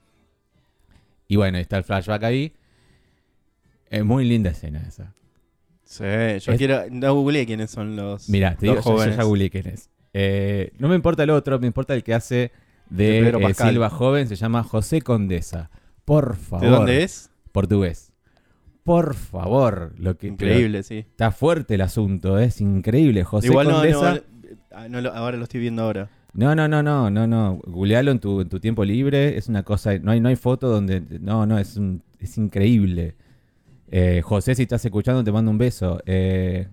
[1.29, 2.53] Y bueno, está el flashback ahí.
[3.91, 5.15] Es muy linda escena esa.
[5.85, 6.83] Sí, yo Es- quiero.
[6.91, 9.17] No googleé quiénes son los, Mira, te los digo, yo- yo jóvenes.
[9.17, 9.89] ya googleé quién es.
[10.13, 12.51] Eh, no me importa el otro, me importa el que hace
[12.91, 13.55] de, eh.
[13.55, 15.71] Silva Joven, se llama José Condesa.
[16.05, 16.65] Por favor.
[16.67, 17.31] ¿De dónde es?
[17.53, 18.08] Portugués.
[18.89, 19.93] Por favor.
[19.99, 20.99] Lo que, Increíble, sí.
[20.99, 23.23] Está fuerte el asunto, es increíble.
[23.23, 24.15] José Igual no, Condesa.
[24.15, 24.21] no,
[24.73, 26.09] ah, no ahora lo estoy viendo ahora.
[26.33, 27.61] No, no, no, no, no, no.
[27.67, 29.37] Googlealo en tu, en tu tiempo libre.
[29.37, 29.99] Es una cosa.
[29.99, 31.03] No hay, no hay foto donde.
[31.21, 33.15] No, no, es, un- es increíble.
[33.91, 36.01] Eh, José, si estás escuchando, te mando un beso.
[36.07, 36.69] Eh,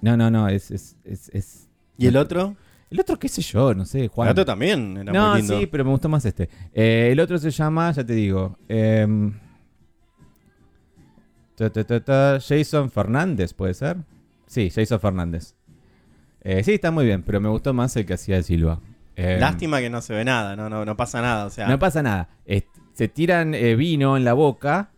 [0.00, 0.70] no, no, no, es.
[0.70, 2.54] es, es, es- ¿Y el otro?
[2.88, 4.28] El otro, qué sé yo, no sé, Juan.
[4.28, 5.58] El otro también era no, muy lindo.
[5.58, 6.48] sí, pero me gustó más este.
[6.72, 8.56] Eh, el otro se llama, ya te digo.
[11.56, 13.96] Ta, ta, ta, ta, Jason Fernández, ¿puede ser?
[14.46, 15.54] Sí, Jason Fernández.
[16.42, 18.80] Eh, sí, está muy bien, pero me gustó más el que hacía de Silva.
[19.16, 21.46] Em, Lástima que no se ve nada, no, no, no pasa nada.
[21.46, 22.28] O sea, No pasa nada.
[22.44, 24.90] Es- se tiran eh, vino en la boca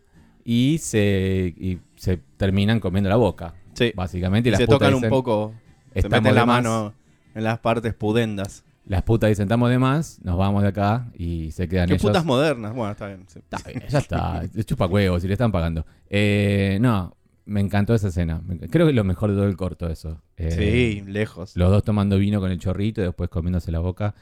[0.45, 3.93] y se, y se terminan comiendo la boca, sí.
[3.97, 4.49] básicamente.
[4.49, 5.55] Y Y las se tocan un poco,
[5.93, 6.63] se "Estamos meten la más".
[6.63, 6.95] mano
[7.35, 8.65] en las partes pudendas.
[8.89, 12.03] Las putas dicen, estamos de más, nos vamos de acá y se quedan ¿Qué ellos.
[12.03, 12.75] putas modernas?
[12.75, 13.25] Bueno, está bien.
[13.29, 13.39] sí.
[13.39, 15.85] Está bien, ya está, le chupa huevos y le están pagando.
[16.09, 18.41] Eh, no, me encantó esa escena.
[18.47, 20.23] Me enc- Creo que es lo mejor de todo el corto eso.
[20.39, 20.51] Eh,
[21.05, 21.55] Sí, lejos.
[21.57, 24.15] Los dos tomando vino con el chorrito y después comiéndose la boca.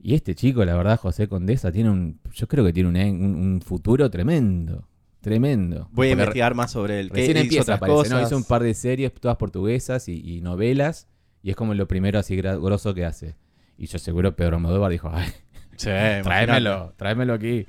[0.00, 2.18] Y este chico, la verdad, José Condesa, tiene un.
[2.32, 4.88] Yo creo que tiene un, un- un futuro tremendo.
[5.20, 5.88] Tremendo.
[5.92, 7.10] Voy a Porque investigar más sobre él.
[7.10, 8.14] ¿Qué Recién hizo empieza, otras parece, ¿no?
[8.16, 8.28] cosas?
[8.28, 11.06] Hizo un par de series, todas portuguesas y, y novelas,
[11.44, 13.36] y es como lo primero así gra- grosso que hace.
[13.82, 15.28] Y yo seguro Pedro Almodóvar dijo, ay,
[15.76, 15.88] Sí,
[16.22, 17.66] tráemelo, tráemelo aquí.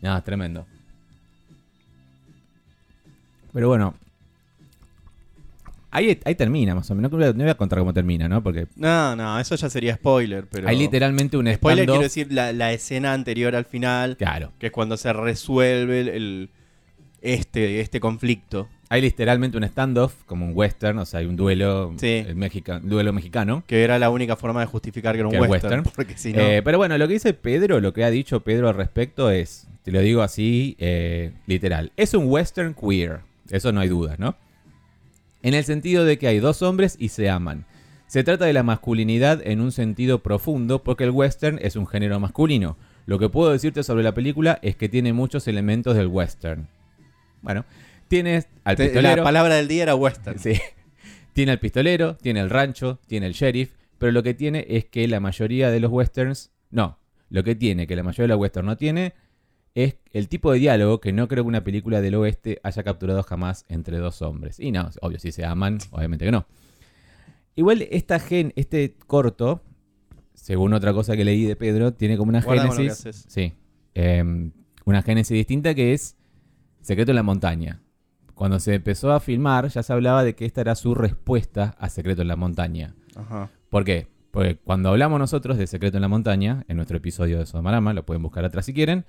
[0.00, 0.64] No, es tremendo.
[3.52, 3.94] Pero bueno,
[5.90, 7.10] ahí, ahí termina más o menos.
[7.10, 8.42] No voy a- no voy a contar cómo termina, ¿no?
[8.44, 10.68] Porque No, no, eso ya sería spoiler, pero...
[10.68, 14.72] hay literalmente un Spoiler quiero decir la, la escena anterior al final, Claro, que es
[14.72, 16.50] cuando se resuelve el, el-
[17.22, 18.68] este, este conflicto.
[18.92, 22.24] Hay literalmente un standoff, como un western, o sea, hay un duelo, Sí.
[22.26, 23.62] el mexica- duelo mexicano.
[23.68, 25.94] Que era la única forma de justificar que era un Que western, western.
[25.94, 26.40] Porque si no...
[26.40, 29.68] Eh, pero bueno, lo que dice Pedro, lo que ha dicho Pedro al respecto es,
[29.84, 34.34] te lo digo así, eh, literal, es un western queer, eso no hay dudas, ¿no?
[35.42, 37.64] En el sentido de que hay dos hombres y se aman.
[38.08, 42.18] Se trata de la masculinidad en un sentido profundo porque el western es un género
[42.18, 42.76] masculino.
[43.06, 46.66] Lo que puedo decirte sobre la película es que tiene muchos elementos del western.
[47.40, 47.64] Bueno,
[48.10, 49.16] tienes al Te- pistolero.
[49.18, 50.38] la palabra del día era western.
[50.38, 50.52] Sí.
[51.32, 55.06] Tiene al pistolero, tiene el rancho, tiene el sheriff, pero lo que tiene es que
[55.06, 58.66] la mayoría de los westerns, no, lo que tiene, que la mayoría de los westerns
[58.66, 59.14] no tiene,
[59.76, 63.22] es el tipo de diálogo que no creo que una película del oeste haya capturado
[63.22, 64.58] jamás entre dos hombres.
[64.58, 66.46] Y no, obvio, si se aman, obviamente que no.
[67.54, 69.62] Igual esta gen, este corto,
[70.34, 73.24] según otra cosa que leí de Pedro, tiene como una génesis.
[73.28, 73.52] Sí.
[73.94, 74.50] em,
[74.84, 76.16] una génesis distinta que es
[76.80, 77.80] Secreto en la Montaña.
[78.40, 81.90] Cuando se empezó a filmar, ya se hablaba de que esta era su respuesta a
[81.90, 82.94] Secreto en la Montaña.
[83.14, 83.50] Ajá.
[83.68, 84.06] ¿Por qué?
[84.30, 88.06] Porque cuando hablamos nosotros de Secreto en la Montaña, en nuestro episodio de Somarama, lo
[88.06, 89.04] pueden buscar atrás si quieren,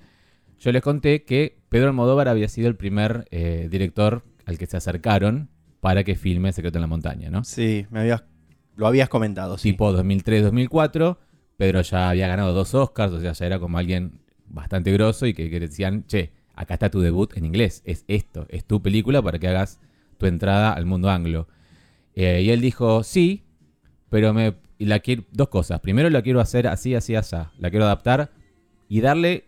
[0.58, 4.76] yo les conté que Pedro Almodóvar había sido el primer eh, director al que se
[4.76, 5.48] acercaron
[5.80, 7.42] para que filme Secreto en la Montaña, ¿no?
[7.42, 8.24] Sí, me habías,
[8.76, 9.70] lo habías comentado, sí.
[9.70, 11.16] Tipo 2003-2004,
[11.56, 15.32] Pedro ya había ganado dos Oscars, o sea, ya era como alguien bastante grosso y
[15.32, 19.22] que, que decían, che, acá está tu debut en inglés, es esto, es tu película
[19.22, 19.80] para que hagas
[20.18, 21.48] tu entrada al mundo anglo.
[22.14, 23.44] Eh, y él dijo, sí,
[24.10, 25.78] pero me y la quiero, dos cosas.
[25.78, 27.36] Primero la quiero hacer así, así, así.
[27.58, 28.32] La quiero adaptar
[28.88, 29.44] y darle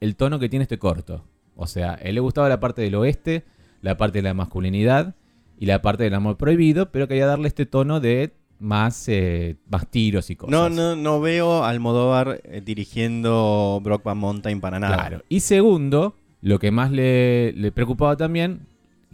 [0.00, 1.24] el tono que tiene este corto.
[1.54, 3.44] O sea, a él le gustaba la parte del oeste,
[3.80, 5.14] la parte de la masculinidad
[5.56, 9.88] y la parte del amor prohibido, pero quería darle este tono de más, eh, más
[9.88, 10.50] tiros y cosas.
[10.50, 14.96] No, no, no veo a Almodóvar eh, dirigiendo Brockback Mountain para nada.
[14.96, 15.22] Claro.
[15.28, 18.66] Y segundo, lo que más le, le preocupaba también.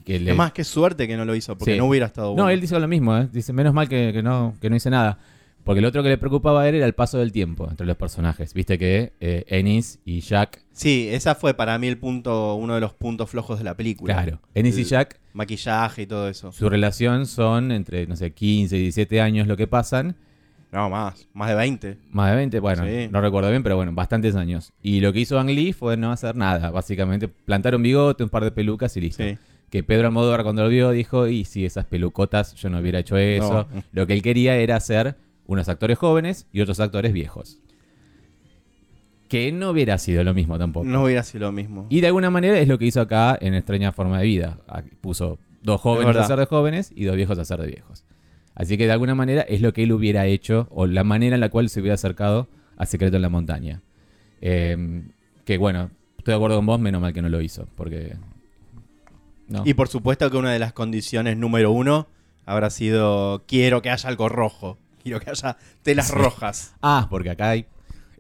[0.05, 1.79] Que le, Es más, qué suerte que no lo hizo, porque Sí.
[1.79, 2.45] no hubiera estado bueno.
[2.45, 3.29] No, él dice lo mismo, ¿eh?
[3.33, 5.19] dice, menos mal que, que no, que no hice nada.
[5.65, 7.97] Porque lo otro que le preocupaba a él era el paso del tiempo entre los
[7.99, 8.55] personajes.
[8.55, 12.81] Viste que eh, Ennis y Jack, Sí, esa fue para mí el punto, uno de
[12.81, 14.15] los puntos flojos de la película.
[14.15, 16.53] claro, Ennis y Jack, Maquillaje y todo eso.
[16.53, 20.17] su relación son entre, no sé, 15 y 17 años lo que pasan.
[20.71, 21.99] No, más, más de 20.
[22.11, 23.09] Más de 20, bueno, Sí.
[23.11, 24.73] no recuerdo bien, pero bueno, bastantes años.
[24.83, 27.27] Y lo que hizo Ang Lee fue no hacer nada, básicamente.
[27.29, 29.23] Plantar un bigote, un par de pelucas y listo.
[29.23, 29.39] Sí.
[29.71, 33.17] Que Pedro Almodóvar cuando lo vio dijo, y si esas pelucotas yo no hubiera hecho
[33.17, 33.67] eso.
[33.73, 33.83] No.
[33.93, 37.59] Lo que él quería era hacer unos actores jóvenes y otros actores viejos.
[39.29, 40.87] Que no hubiera sido lo mismo tampoco.
[40.87, 41.87] No hubiera sido lo mismo.
[41.91, 44.59] Y de alguna manera es lo que hizo acá en Extraña Forma de Vida.
[45.03, 48.05] Puso dos jóvenes a ser de jóvenes y dos viejos a ser de viejos.
[48.59, 51.41] Así que de alguna manera es lo que él hubiera hecho o la manera en
[51.41, 53.83] la cual se hubiera acercado a Secreto en la Montaña.
[54.41, 55.05] Eh,
[55.45, 57.69] que bueno, estoy de acuerdo con vos, menos mal que no lo hizo.
[57.77, 58.17] Porque...
[59.47, 59.63] No.
[59.65, 62.09] Y por supuesto que una de las condiciones número uno
[62.47, 64.77] habrá sido quiero que haya algo rojo.
[65.05, 66.15] Quiero que haya telas Sí.
[66.17, 66.75] rojas.
[66.83, 67.67] Ah, porque acá hay...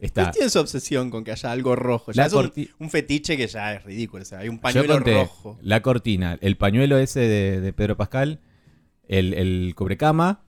[0.00, 0.30] Está...
[0.30, 2.12] Tiene su obsesión con que haya algo rojo.
[2.12, 2.32] Ya La es
[2.78, 4.22] un, fetiche que ya es ridículo.
[4.22, 5.58] O sea, hay un pañuelo rojo.
[5.60, 8.38] la cortina, el pañuelo ese de, de Pedro Pascal,
[9.08, 10.42] el, el cubrecama,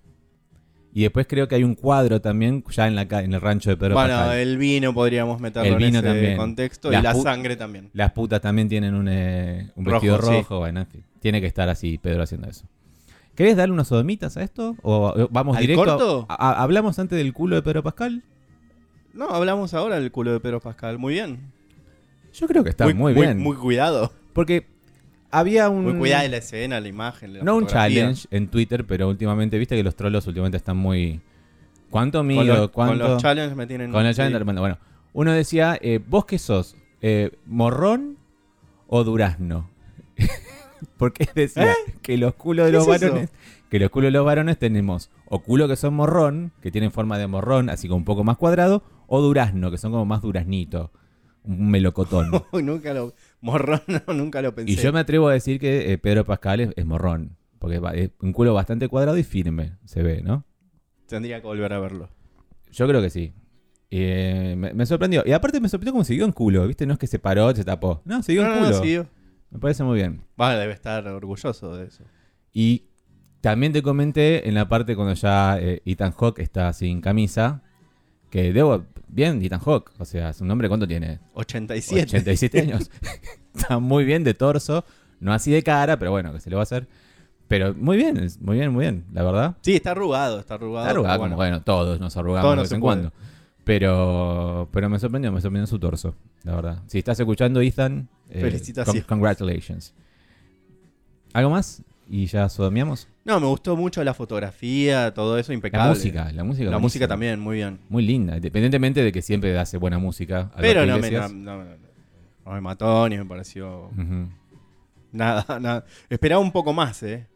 [0.93, 3.77] y después creo que hay un cuadro también ya en, la, en el rancho de
[3.77, 4.39] Pedro bueno, Pascal.
[4.39, 6.37] el vino podríamos meterlo El vino en ese también.
[6.37, 6.91] contexto.
[6.91, 7.91] Las y la sangre también.
[7.93, 10.29] Las putas también tienen un, eh, un Rojo, vestido sí.
[10.39, 11.05] rojo, bueno, en fin.
[11.21, 12.67] Tiene que estar así Pedro haciendo eso.
[13.37, 14.77] ¿Querés darle unos sodomitas a esto?
[14.83, 15.85] ¿O o vamos ¿Al directo?
[15.85, 16.27] corto?
[16.29, 18.25] a- a- ¿Hablamos antes del culo de Pedro Pascal?
[19.15, 20.99] No, hablamos ahora del culo de Pedro Pascal.
[20.99, 21.53] Muy bien.
[22.33, 23.39] Yo creo que está muy, bien.
[23.39, 24.13] Muy, cuidado.
[24.33, 24.67] porque
[25.31, 25.85] había un...
[25.85, 27.35] Muy cuidada de la escena, la imagen.
[27.35, 31.21] la No un challenge en Twitter, pero últimamente, viste que los trolos últimamente están muy...
[31.91, 32.45] ¿Cuánto Con mido?
[32.45, 33.03] los, ¿Cuánto?
[33.03, 33.91] con los challenges me tienen.
[33.91, 34.19] Con el sí.
[34.19, 34.79] challenge, bueno, bueno.
[35.13, 36.77] Uno decía, eh, ¿vos qué sos?
[37.03, 38.17] Eh, ¿Morrón
[38.87, 39.69] o durazno?
[40.97, 43.07] Porque decía que los culos de ¿Qué los es eso?
[43.07, 43.31] varones,
[43.71, 47.19] que los culos de los varones tenemos o culo que son morrón, que tienen forma
[47.19, 50.91] de morrón, así como un poco más cuadrado, o durazno, que son como más duraznito,
[51.45, 52.31] un melocotón.
[52.53, 53.15] Uy, nunca lo.
[53.41, 54.73] Morrón, no, nunca lo pensé.
[54.73, 58.11] y yo me atrevo a decir que eh, Pedro Pascal es, es morrón, porque es
[58.21, 60.45] un culo bastante cuadrado y firme, se ve, ¿no?
[61.07, 62.09] Tendría que volver a verlo.
[62.71, 63.33] Yo creo que sí.
[63.91, 65.25] Eh, me, me sorprendió.
[65.27, 66.87] Y aparte me sorprendió como siguió en culo, ¿viste?
[66.87, 68.03] No es que se paró, se tapó.
[68.05, 68.71] No, siguió No, en culo.
[68.71, 69.09] no, siguió.
[69.51, 70.23] Me parece muy bien.
[70.41, 72.05] Va, debe estar orgulloso de eso.
[72.53, 72.85] Y
[73.41, 77.65] también te comenté en la parte cuando ya eh, Ethan Hawke está sin camisa,
[78.31, 81.19] que debo, bien Ethan Hawke, o sea, su nombre cuánto tiene?
[81.35, 82.03] 87.
[82.05, 82.91] 87 años.
[83.55, 84.85] está muy bien de torso,
[85.21, 86.87] no así de cara, pero bueno, que se le va a hacer.
[87.49, 89.57] Pero muy bien, muy bien, muy bien, la verdad.
[89.63, 90.87] Sí, está arrugado, está arrugado.
[90.87, 91.37] Está arrugado, como bueno.
[91.37, 92.97] bueno, todos nos arrugamos Todos de vez en puede.
[93.01, 93.13] cuando.
[93.65, 96.15] Pero, pero me sorprendió, me sorprendió su torso,
[96.45, 96.83] la verdad.
[96.87, 99.03] Si estás escuchando, Ethan, eh, Felicitaciones.
[99.05, 99.93] con- congratulations.
[101.33, 101.83] ¿Algo más?
[102.13, 103.07] Y ya sodomiamos.
[103.25, 105.85] No, me gustó mucho la fotografía, todo eso impecable.
[105.87, 106.43] La música, la música.
[106.43, 106.79] La buenísima.
[106.81, 107.79] música también, muy bien.
[107.89, 110.51] Muy linda, independientemente de que siempre hace buena música.
[110.59, 111.65] Pero no me, no, no-
[112.45, 113.91] no me mató ni me pareció
[115.13, 115.85] nada, nada.
[116.09, 117.27] Esperaba un poco más, ¿eh?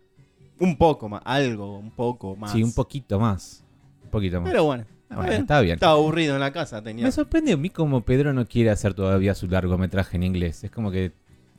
[0.59, 2.53] Un poco más, algo, un poco más.
[2.53, 3.65] Sí, un poquito más.
[4.05, 4.51] Un poquito más.
[4.51, 5.43] Pero bueno, Ah, bueno, bien.
[5.43, 5.75] estaba bien.
[5.75, 7.05] estaba aburrido en la casa, tenía.
[7.05, 10.65] Me sorprende a mí como Pedro no quiere hacer todavía su largometraje en inglés.
[10.65, 11.13] Es como que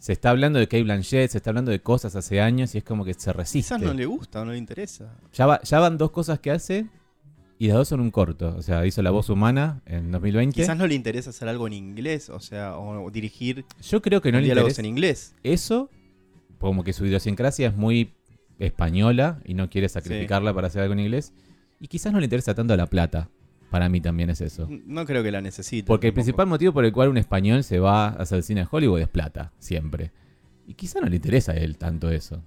[0.05, 2.83] se está hablando de Kate Blanchett, se está hablando de cosas hace años y es
[2.83, 3.57] como que se resiste.
[3.75, 5.11] Quizás no le gusta o no le interesa.
[5.33, 6.85] ya, va- ya van dos cosas que hace
[7.57, 8.53] y las dos son un corto.
[8.55, 10.61] O sea, hizo La Voz Humana en 2020.
[10.61, 14.31] Quizás no le interesa hacer algo en inglés, o sea, o dirigir Yo creo que
[14.31, 15.33] no le interesa en inglés.
[15.41, 15.89] eso,
[16.59, 18.13] como que su idiosincrasia es muy
[18.59, 21.33] española y no quiere sacrificarla para hacer algo en inglés.
[21.79, 23.29] Y quizás no le interesa tanto la plata.
[23.69, 24.67] Para mí también es eso.
[24.85, 25.87] No creo que la necesite.
[25.87, 28.67] Porque el principal motivo por el cual un español se va a hacer cine en
[28.69, 30.11] Hollywood es plata, siempre.
[30.67, 32.41] Y quizá no le interesa a él tanto eso.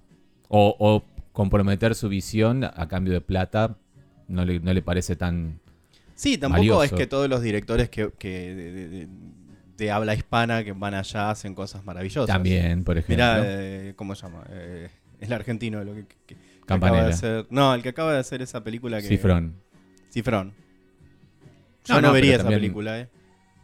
[0.48, 3.76] O, o comprometer su visión a cambio de plata
[4.28, 5.60] no le, no le parece tan...
[6.14, 6.82] Sí, tampoco valioso.
[6.84, 9.08] es que todos los directores que, que de, de- de-
[9.76, 12.26] de habla hispana que van allá hacen cosas maravillosas.
[12.26, 13.14] También, por ejemplo.
[13.14, 14.42] Mirá, eh, ¿cómo se llama?
[14.50, 14.88] Eh,
[15.20, 16.36] el argentino, lo que, que- que
[16.74, 17.46] acaba de hacer.
[17.50, 19.06] No, el que acaba de hacer esa película que.
[19.06, 19.54] Cifrón.
[20.12, 20.52] Cifrón.
[21.88, 23.08] Yo No, no, no, vería esa también- película, ¿eh?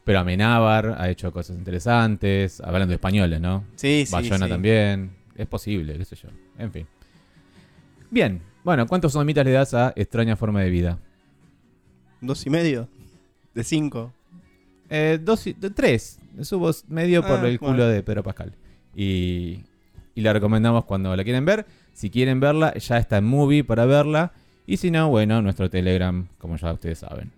[0.05, 3.65] Pero Amenábar ha hecho cosas interesantes, hablando de españoles, ¿no?
[3.77, 4.13] Sí, sí.
[4.13, 4.51] Bayona sí.
[4.53, 5.11] también.
[5.37, 6.29] Es posible, qué sé yo.
[6.59, 6.87] En fin.
[8.11, 8.41] Bien.
[8.65, 10.99] Bueno, ¿cuántos sodomitas le das a Extraña Forma de Vida?
[12.21, 12.89] Dos y medio.
[13.55, 14.13] De cinco.
[14.91, 16.19] Eh, dos y- de- tres.
[16.43, 18.53] Subo medio por Ah, el culo de Pedro Pascal.
[18.95, 19.61] Y,
[20.15, 21.67] y la recomendamos cuando la quieren ver.
[21.93, 24.33] Si quieren verla, ya está en movie para verla.
[24.67, 27.31] Y si no, bueno, nuestro Telegram, como ya ustedes saben.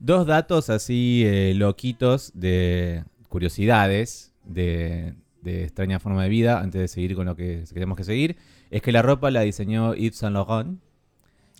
[0.00, 6.88] Dos datos así eh, loquitos de curiosidades de, de extraña forma de vida antes de
[6.88, 8.36] seguir con lo que queremos que seguir.
[8.70, 10.80] Es que la ropa la diseñó Yves Saint Laurent.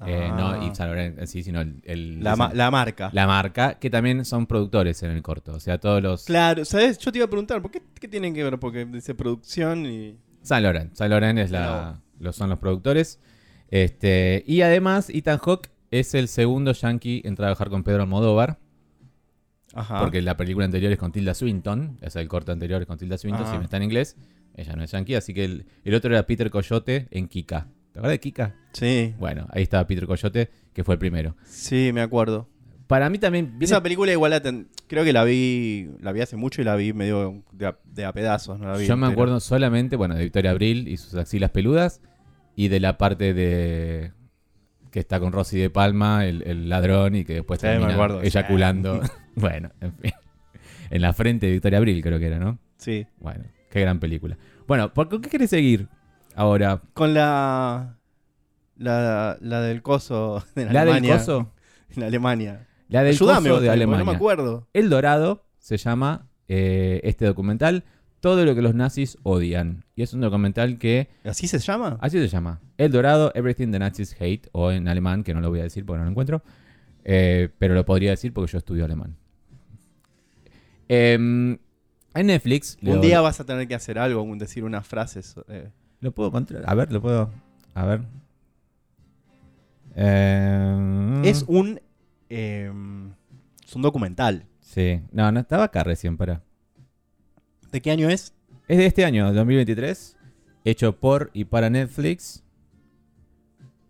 [0.07, 0.35] Eh, Ah.
[0.37, 3.11] no Yves Saint Laurent en sí, sino el, el- La, ma- la marca.
[3.13, 5.53] la marca, que también son productores en el corto.
[5.53, 6.25] O sea, todos los.
[6.25, 6.97] Claro, ¿sabes?
[6.99, 8.59] Yo te iba a preguntar, ¿por qué, qué tienen que ver?
[8.59, 10.17] Porque dice producción y.
[10.43, 10.95] Saint Laurent.
[10.95, 13.21] Saint Laurent es la, los, son los productores.
[13.71, 18.59] Este, y además, Ethan Hawke es el segundo yankee en trabajar con Pedro Almodóvar.
[19.75, 20.01] Ajá.
[20.01, 21.99] Porque la película anterior es con Tilda Swinton.
[22.05, 23.47] O sea, el corto anterior es con Tilda Swinton.
[23.47, 24.17] Si no está en inglés,
[24.57, 25.15] ella no es yankee.
[25.15, 27.69] Así que el, el otro era Peter Coyote en Kika.
[27.93, 28.55] ¿Te acuerdas de Kika?
[28.73, 31.37] Sí, Bueno, ahí estaba Peter Coyote, que fue el primero.
[31.45, 32.49] sí, me acuerdo.
[32.87, 33.47] Para mí también.
[33.53, 36.65] viene- Esa película igual la ten- creo que la vi la vi hace mucho y
[36.65, 39.13] la vi medio de a, de a pedazos, no la vi Yo me entera.
[39.13, 42.01] acuerdo solamente, bueno, de Victoria Abril y sus axilas peludas
[42.57, 44.13] y de la parte de
[44.91, 48.21] que está con Rosy de Palma, el, el ladrón, y que después Sí, termina acuerdo,
[48.21, 48.27] sí.
[48.27, 49.01] eyaculando.
[49.37, 50.13] bueno, en fin.
[50.91, 52.59] En la frente de Victoria Abril creo que era, ¿no?
[52.77, 53.07] Sí.
[53.19, 54.37] Bueno, qué gran película.
[54.67, 55.89] Bueno, ¿por qué querés seguir
[56.35, 56.81] ahora?
[56.95, 57.97] Con la
[58.77, 61.19] la, la del coso de ¿La del Alemania.
[61.19, 61.53] coso?
[61.95, 62.67] En Alemania.
[62.89, 64.05] La del Ayúdame, coso de Alemania.
[64.05, 64.69] No me acuerdo.
[64.73, 67.85] El Dorado se llama eh, este documental
[68.21, 69.85] Todo lo que los nazis odian.
[69.97, 71.97] Y es un documental que ¿Así se llama?
[72.03, 72.61] Así se llama.
[72.77, 75.87] El Dorado, Everything the Nazis Hate, o en alemán, que no lo voy a decir
[75.87, 76.43] porque no lo encuentro,
[77.05, 79.17] eh, pero lo podría decir porque yo estudio alemán.
[80.89, 81.57] Em,
[82.15, 82.77] en Netflix...
[82.83, 85.37] Un lo- día vas a tener que hacer algo, decir unas frases.
[85.49, 85.71] eh.
[86.01, 86.65] ¿Lo puedo encontrar?
[86.67, 87.31] A ver, lo puedo...
[87.75, 88.01] A ver.
[89.95, 91.81] Em, Es un
[92.29, 92.71] eh,
[93.67, 94.47] es un documental.
[94.61, 95.01] Sí.
[95.13, 96.43] No, no, estaba acá recién, para.
[97.73, 98.35] ¿De qué año es?
[98.69, 100.17] Es de este año, 2023.
[100.65, 102.43] Hecho por y para Netflix.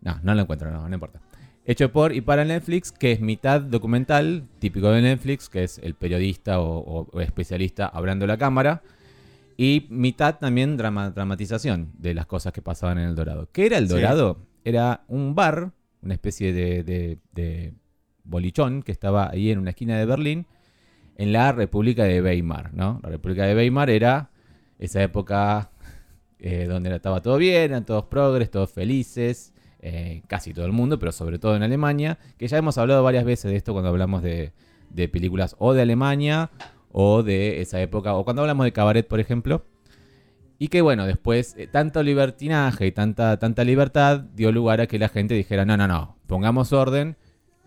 [0.01, 1.21] No, no lo encuentro, no, no importa.
[1.65, 5.93] Hecho por y para Netflix, que es mitad documental, típico de Netflix, que es el
[5.93, 8.81] periodista o, especialista hablando a la cámara.
[9.57, 13.49] Y mitad también drama- dramatización de las cosas que pasaban en El Dorado.
[13.51, 13.93] ¿Qué era El Sí.
[13.93, 14.37] Dorado?
[14.63, 17.73] Era un bar, una especie de, de- de
[18.23, 20.47] bolichón que estaba ahí en una esquina de Berlín,
[21.17, 22.99] en la República de Weimar, ¿no?
[23.03, 24.31] La República de Weimar era
[24.79, 25.71] esa época
[26.39, 30.99] eh, donde estaba todo bien, eran todos progres, todos felices, eh, casi todo el mundo,
[30.99, 34.21] pero sobre todo en Alemania, que ya hemos hablado varias veces de esto cuando hablamos
[34.21, 34.53] de,
[34.89, 36.51] de películas o de Alemania
[36.91, 39.65] o de esa época, o cuando hablamos de cabaret, por ejemplo.
[40.59, 44.99] Y que bueno, después eh, tanto libertinaje y tanta, tanta libertad dio lugar a que
[44.99, 47.17] la gente dijera, no, no, no, pongamos orden,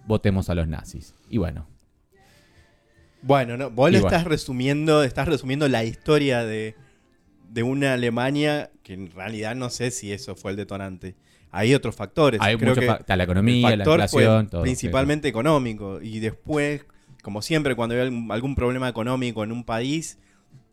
[0.07, 1.14] votemos a los nazis.
[1.28, 1.66] Y bueno,
[3.26, 4.06] Bueno, no, vos lo bueno.
[4.16, 6.74] estás resumiendo, estás resumiendo la historia de,
[7.50, 11.14] de una Alemania que en realidad no sé si eso fue el detonante.
[11.50, 12.40] Hay otros factores.
[12.42, 14.62] hay Creo que fa- la el economía, la inflación, todo.
[14.62, 16.00] principalmente económico.
[16.02, 16.84] Y después,
[17.22, 20.18] como siempre, cuando hay algún, algún problema económico en un país,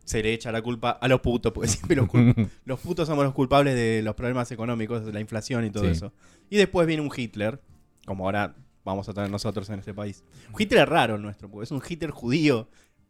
[0.04, 2.08] se le echa la culpa a los putos, porque siempre los,
[2.64, 5.90] los putos somos los culpables de los problemas económicos, de la inflación y todo Sí.
[5.92, 6.12] eso.
[6.50, 7.60] Y después viene un Hitler,
[8.04, 10.24] como ahora vamos a tener nosotros en este país.
[10.52, 12.68] Un Hitler raro el nuestro, porque es un Hitler judío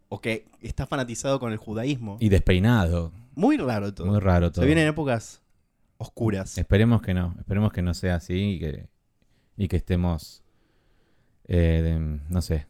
[0.08, 2.16] o que está fanatizado con el judaísmo.
[2.20, 4.06] Y despeinado, Muy raro todo.
[4.06, 4.62] muy raro todo.
[4.62, 5.40] Se vienen épocas
[5.96, 6.58] oscuras.
[6.58, 8.88] Esperemos que no, esperemos que no sea así y que,
[9.56, 10.42] y que estemos,
[11.48, 12.66] eh, de- no sé,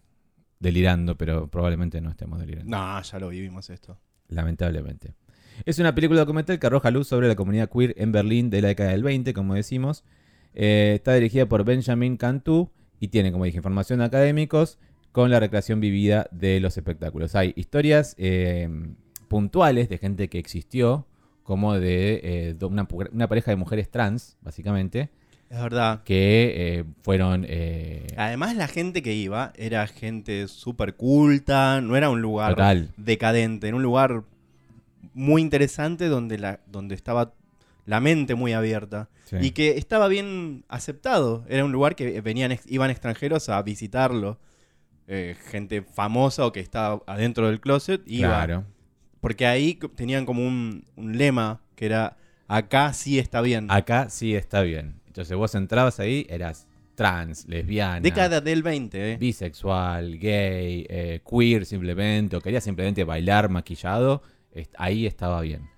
[0.61, 2.71] delirando, pero probablemente no estemos delirando.
[2.77, 3.99] No, ya lo vivimos esto.
[4.29, 5.15] lamentablemente.
[5.67, 8.69] Es una película documental que arroja luz sobre la comunidad queer en Berlín de la
[8.69, 10.05] década del 20, como decimos.
[10.55, 12.71] Eh, está dirigida por Benjamin Cantu
[13.03, 14.79] y tiene, como dije, información de académicos
[15.11, 17.35] con la recreación vivida de los espectáculos.
[17.35, 18.69] Hay historias eh,
[19.27, 21.05] puntuales de gente que existió,
[21.43, 22.87] como de eh, una,
[23.29, 25.11] pareja de mujeres trans, básicamente,
[25.51, 26.05] Es verdad.
[26.05, 27.45] que eh, fueron...
[28.17, 32.93] Además, la gente que iba era gente súper culta, no era un lugar total.
[32.97, 34.23] decadente, era un lugar
[35.13, 37.35] muy interesante donde, la, donde estaba
[37.85, 39.37] la mente muy abierta sí.
[39.41, 41.45] y que estaba bien aceptado.
[41.49, 44.39] Era un lugar que venían, iban extranjeros a visitarlo.
[45.09, 48.29] Eh, gente famosa o que estaba adentro del closet iba.
[48.29, 48.65] Claro.
[49.21, 52.17] Porque ahí tenían como un, un lema que era
[52.49, 53.67] acá sí está bien.
[53.71, 55.01] Acá sí está bien.
[55.07, 58.01] Entonces vos entrabas ahí, eras trans, lesbiana.
[58.01, 59.17] Década del 20, ¿eh?
[59.17, 64.23] bisexual, gay, eh, queer simplemente, o quería simplemente bailar maquillado,
[64.77, 65.72] ahí estaba bien.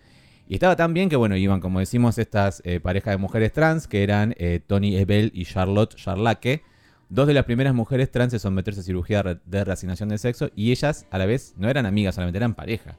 [0.48, 3.87] Y estaba tan bien que, bueno, iban, como decimos, estas eh, parejas de mujeres trans,
[3.88, 6.62] que eran eh, Tony Ebel y Charlotte Charlake,
[7.09, 10.70] dos de las primeras mujeres trans en someterse a cirugía de reasignación de sexo, y
[10.70, 12.96] ellas, a la vez, no eran amigas, solamente eran pareja.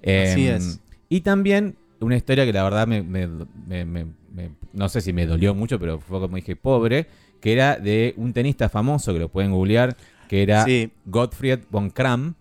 [0.00, 0.80] Así Em, es.
[1.08, 5.12] Y también una historia que la verdad me, me- me- me- me- no sé si
[5.14, 7.06] me dolió mucho, pero fue como dije, pobre,
[7.40, 9.96] que era de un tenista famoso, que lo pueden googlear,
[10.28, 10.90] que era Sí.
[11.06, 12.34] Gottfried von Kram,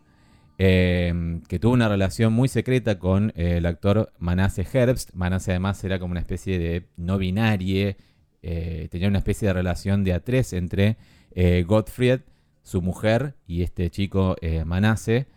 [0.66, 5.14] eh, que tuvo una relación muy secreta con eh, el actor Manasse Herbst.
[5.14, 7.98] Manasse además era como una especie de no binarie,
[8.42, 10.96] eh, tenía una especie de relación de a entre
[11.32, 12.22] eh, Gottfried,
[12.62, 15.28] su mujer, y este chico Manasse.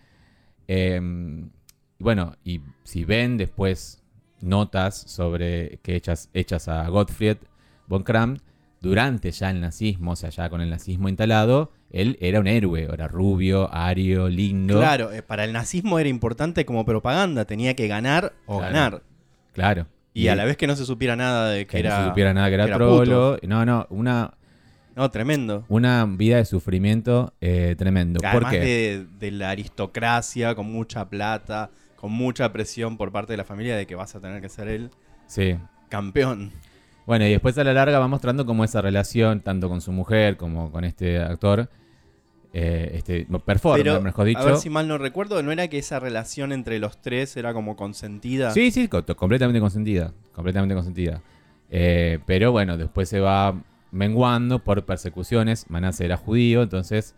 [0.68, 4.04] Y bueno, y si ven después
[4.40, 7.38] notas sobre que hechas, hechas a Gottfried
[7.88, 8.38] von Kram,
[8.80, 12.88] durante ya el nazismo, o sea, ya con el nazismo instalado, él era un héroe,
[12.92, 14.78] era rubio, ario, lindo.
[14.78, 18.74] Claro, eh, para el nazismo era importante como propaganda, tenía que ganar o Claro.
[18.74, 19.02] ganar.
[19.52, 19.86] Claro.
[20.12, 21.96] Y, a la vez que no se supiera nada de que, que era...
[21.98, 23.38] no se supiera nada que era, que era trolo.
[23.42, 24.32] No, no, una,
[24.94, 25.64] No, tremendo.
[25.68, 28.18] una vida de sufrimiento eh, tremendo.
[28.20, 28.60] ¿Por Además qué?
[28.60, 33.76] de, de la aristocracia, con mucha plata, con mucha presión por parte de la familia
[33.76, 34.90] de que vas a tener que ser el
[35.26, 35.56] Sí.
[35.90, 36.50] campeón.
[37.06, 40.36] Bueno, y después a la larga va mostrando como esa relación, tanto con su mujer
[40.36, 41.68] como con este actor,
[42.52, 44.40] eh, este performer, Pero, mejor dicho.
[44.40, 47.52] a ver si mal no recuerdo, ¿no era que esa relación entre los tres era
[47.52, 48.50] como consentida?
[48.50, 50.12] Sí, sí, co- completamente consentida.
[50.32, 51.22] Completamente consentida.
[51.70, 53.54] Eh, pero bueno, después se va
[53.92, 55.66] menguando por persecuciones.
[55.70, 57.14] Manasse era judío, entonces.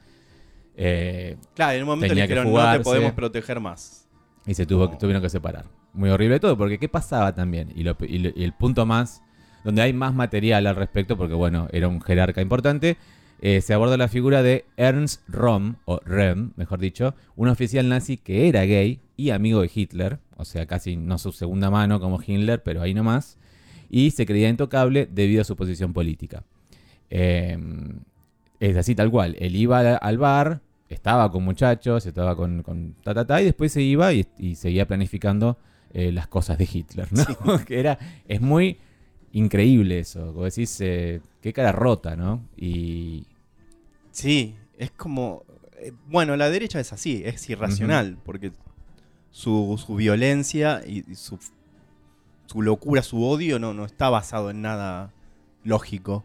[0.77, 4.07] eh, Claro, en un momento le que dijeron, no te podemos proteger más.
[4.47, 4.99] y se tuvo, No.
[4.99, 5.67] tuvieron que separar.
[5.93, 7.73] Muy horrible todo, porque ¿qué pasaba también?
[7.75, 9.23] Y, lo- y lo- y el punto más,
[9.69, 12.97] donde hay más material al respecto, porque bueno, era un jerarca importante,
[13.43, 18.17] eh, se aborda la figura de Ernst Röhm, o Röhm, mejor dicho, un oficial nazi
[18.17, 22.19] que era gay y amigo de Hitler, o sea, casi no su segunda mano como
[22.27, 23.37] Hitler, pero ahí nomás,
[23.91, 26.45] y se creía intocable debido a su posición política.
[27.11, 27.59] Eh,
[28.61, 33.13] es así tal cual, él iba al- bar, estaba con muchachos, estaba con, con ta,
[33.13, 35.59] ta, ta, y después se iba y, y seguía planificando
[35.93, 37.65] eh, las cosas de Hitler, ¿no?
[37.67, 38.79] que era, es muy
[39.33, 42.43] increíble eso, como decís, eh, qué cara rota, ¿no?
[42.57, 43.25] Y
[44.11, 45.45] Sí, es como...
[45.81, 48.53] eh, Bueno, la derecha es así, es irracional, porque
[49.31, 51.39] su, su violencia y, su,
[52.47, 55.13] su locura, su odio no, no está basado en nada
[55.65, 56.25] lógico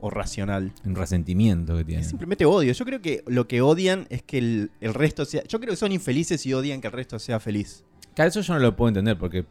[0.00, 0.72] o racional.
[0.84, 2.00] un resentimiento que tiene.
[2.02, 2.72] Es simplemente odio.
[2.72, 5.44] Yo creo que lo que odian es que el, el resto sea...
[5.44, 7.84] Yo creo que son infelices y odian que el resto sea feliz.
[8.14, 9.46] Claro, eso yo no lo puedo entender porque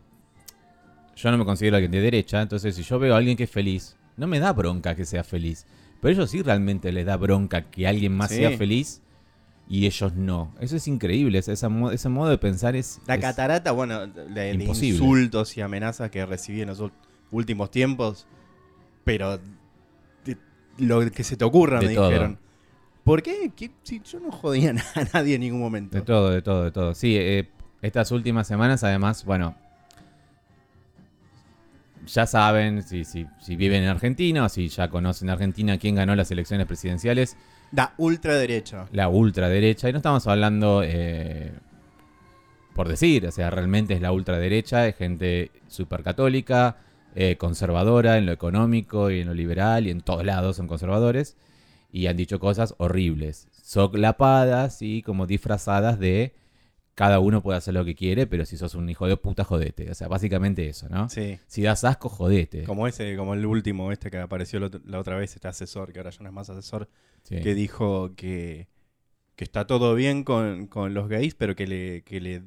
[1.15, 3.51] yo no me considero alguien de derecha, entonces si yo veo a alguien que es
[3.51, 5.65] feliz, no me da bronca que sea feliz.
[6.01, 8.37] Pero ellos sí realmente les da bronca que alguien más Sí.
[8.37, 9.01] sea feliz
[9.69, 10.53] y ellos no.
[10.59, 12.99] Eso es increíble, ese, ese modo de pensar es...
[13.07, 16.83] La es- catarata, bueno, de, insultos y amenazas que recibí en los
[17.31, 18.25] últimos tiempos,
[19.03, 19.39] pero
[20.25, 20.37] de-
[20.77, 22.07] lo que se te ocurra De me todo.
[22.07, 22.39] dijeron.
[23.03, 23.51] ¿Por qué?
[23.55, 23.71] ¿Qué?
[23.83, 25.97] Si yo no jodía a nadie en ningún momento.
[25.97, 26.93] De todo, de todo, de todo.
[26.95, 27.49] Sí, eh,
[27.81, 29.55] estas últimas semanas, además, bueno,
[32.13, 36.15] ya saben, si, si, si viven en Argentina o si ya conocen Argentina, quién ganó
[36.15, 37.37] las elecciones presidenciales,
[37.71, 38.87] Da ultraderecha.
[38.91, 39.87] la ultraderecha.
[39.89, 41.51] Y no estamos hablando eh,
[42.73, 46.77] por decir, o sea, realmente es la ultraderecha, es gente súper católica,
[47.15, 51.37] eh, conservadora en lo económico y en lo liberal y en todos lados son conservadores.
[51.91, 56.33] Y han dicho cosas horribles, solapadas y como disfrazadas de
[56.95, 59.89] cada uno puede hacer lo que quiere, pero si sos un hijo de puta, jodete.
[59.89, 61.09] O sea, básicamente eso, ¿no?
[61.09, 61.39] Sí.
[61.47, 62.63] Si das asco, jodete.
[62.63, 65.93] Como ese, como el último, este que apareció la ot- la otra vez, este asesor,
[65.93, 66.89] que ahora ya no es más asesor,
[67.23, 67.39] Sí.
[67.41, 68.67] que dijo que,
[69.35, 72.43] que está todo bien con, con los gays, pero que le, que le,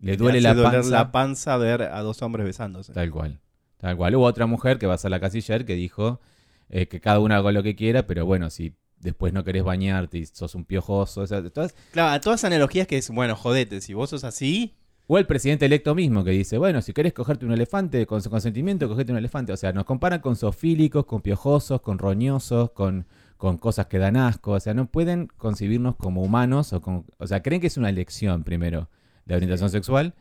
[0.00, 0.90] Le duele hace la panza.
[0.90, 2.92] la panza ver a dos hombres besándose.
[2.92, 3.40] Tal cual.
[3.78, 4.14] Tal cual.
[4.16, 6.20] Hubo otra mujer que va a ser la casiller que dijo
[6.68, 10.18] eh, que cada uno haga lo que quiera, pero bueno, si después no querés bañarte
[10.18, 13.92] y sos un piojoso, o sea, todas- Claro, todas analogías que es, bueno, jodete, si
[13.94, 14.74] vos sos así,
[15.08, 18.30] O el presidente electo mismo que dice, bueno, si querés cogerte un elefante con su
[18.30, 19.52] consentimiento, cogete un elefante.
[19.52, 23.04] O sea, nos comparan con zoofílicos, con piojosos, con roñosos, con,
[23.36, 24.52] con cosas que dan asco.
[24.52, 26.72] O sea, no pueden concebirnos como humanos.
[26.72, 28.88] O, con, o sea, creen que es una elección primero
[29.26, 30.14] la orientación sexual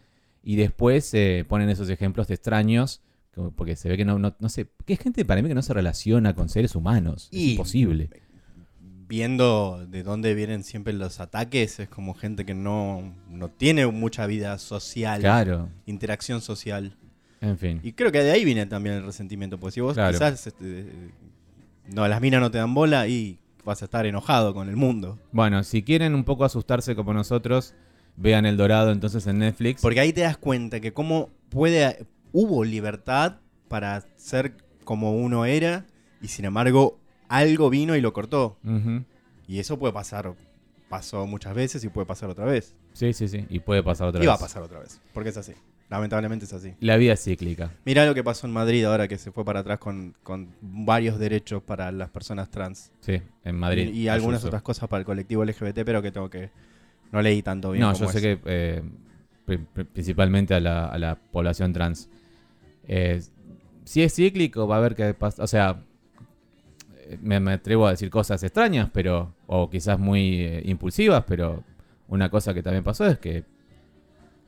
[0.43, 3.01] y después eh, ponen esos ejemplos extraños.
[3.35, 5.55] como- Porque se ve que no, no, no sé, que es gente para mí que
[5.55, 7.29] no se relaciona con seres humanos.
[7.31, 8.09] Es imposible.
[9.11, 14.25] Viendo de dónde vienen siempre los ataques, es como gente que no, no tiene mucha
[14.25, 16.95] vida social, Claro, interacción social.
[17.41, 17.81] en fin.
[17.83, 20.13] Y creo que de ahí viene también el resentimiento, porque si vos Claro.
[20.13, 20.85] quizás este,
[21.93, 25.19] no, las minas no te dan bola y vas a estar enojado con el mundo.
[25.33, 27.73] Bueno, si quieren un poco asustarse como nosotros,
[28.15, 29.81] vean El Dorado entonces en Netflix.
[29.81, 34.55] Porque ahí te das cuenta que cómo puede hubo libertad para ser
[34.85, 35.85] como uno era
[36.21, 37.00] y sin embargo
[37.39, 38.57] algo vino y lo cortó.
[39.47, 40.33] Y eso puede pasar,
[40.89, 42.75] pasó muchas veces y puede pasar otra vez.
[42.93, 43.45] Sí, sí, sí.
[43.49, 44.41] Y puede pasar otra y va a vez.
[44.41, 45.53] pasar otra vez, porque es así.
[45.89, 46.73] Lamentablemente es así.
[46.79, 47.71] La vida es cíclica.
[47.83, 51.19] Mirá lo que pasó en Madrid ahora que se fue para atrás con, con varios
[51.19, 52.91] derechos para las personas trans.
[53.01, 53.89] Sí, en Madrid.
[53.93, 54.47] y, y algunas Ayuso.
[54.47, 56.49] otras cosas para el colectivo LGBT, pero que tengo que...
[57.11, 57.81] No leí tanto bien.
[57.81, 58.23] No, como yo sé es.
[58.23, 58.81] que eh,
[59.45, 62.07] pri- pri- principalmente a la, a la población trans.
[62.87, 63.21] Eh,
[63.83, 65.13] si es cíclico, va a haber que.
[65.19, 65.83] O sea,
[67.21, 69.33] me, me atrevo a decir cosas extrañas, pero.
[69.47, 71.63] O quizás muy eh, impulsivas, pero
[72.07, 73.45] una cosa que también pasó es que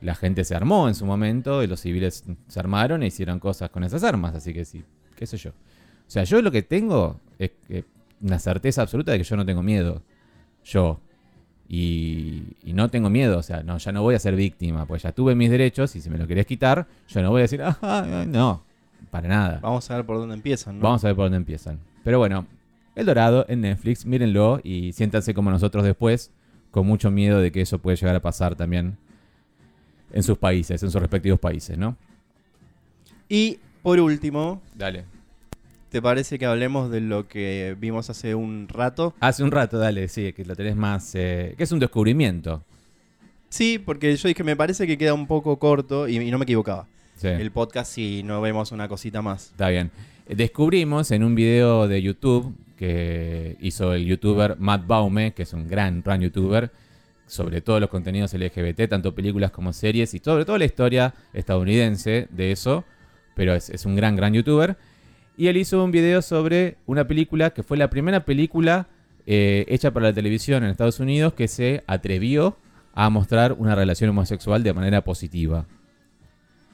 [0.01, 3.69] la gente se armó en su momento y los civiles se armaron e hicieron cosas
[3.69, 4.35] con esas armas.
[4.35, 4.83] Así que sí,
[5.15, 5.51] qué sé yo.
[5.51, 7.85] O sea, yo lo que tengo es que
[8.21, 10.01] una certeza absoluta de que yo no tengo miedo.
[10.63, 10.99] Yo.
[11.67, 15.01] Y, y no tengo miedo, o sea, no, ya no voy a ser víctima, pues
[15.03, 17.61] ya tuve mis derechos y si me lo querés quitar, yo no voy a decir,
[17.63, 18.63] ah, ah, no,
[19.09, 19.59] para nada.
[19.61, 20.83] Vamos a ver por dónde empiezan, ¿no?
[20.83, 21.79] Vamos a ver por dónde empiezan.
[22.03, 22.45] Pero bueno,
[22.95, 26.31] El Dorado en Netflix, mírenlo y siéntanse como nosotros después,
[26.71, 28.97] con mucho miedo de que eso puede llegar a pasar también
[30.11, 31.97] en sus países, en sus respectivos países, ¿no?
[33.29, 35.05] Y por último, Dale.
[35.89, 39.15] ¿te parece que hablemos de lo que vimos hace un rato?
[39.19, 42.63] Hace un rato, dale, sí, que lo tenés más, eh, que es un descubrimiento.
[43.49, 46.43] Sí, porque yo dije, me parece que queda un poco corto y, y no me
[46.43, 46.87] equivocaba.
[47.15, 47.27] Sí.
[47.27, 49.51] El podcast si no vemos una cosita más.
[49.51, 49.91] Está bien.
[50.27, 55.67] Descubrimos en un video de YouTube que hizo el youtuber Matt Baume, que es un
[55.67, 56.71] gran, gran youtuber,
[57.25, 62.27] sobre todos los contenidos LGBT, tanto películas como series, y sobre todo la historia estadounidense
[62.31, 62.85] de eso,
[63.35, 64.77] pero es, es un gran, gran youtuber.
[65.35, 68.87] Y él hizo un video sobre una película que fue la primera película
[69.25, 72.57] eh, hecha para la televisión en Estados Unidos que se atrevió
[72.93, 75.65] a mostrar una relación homosexual de manera positiva.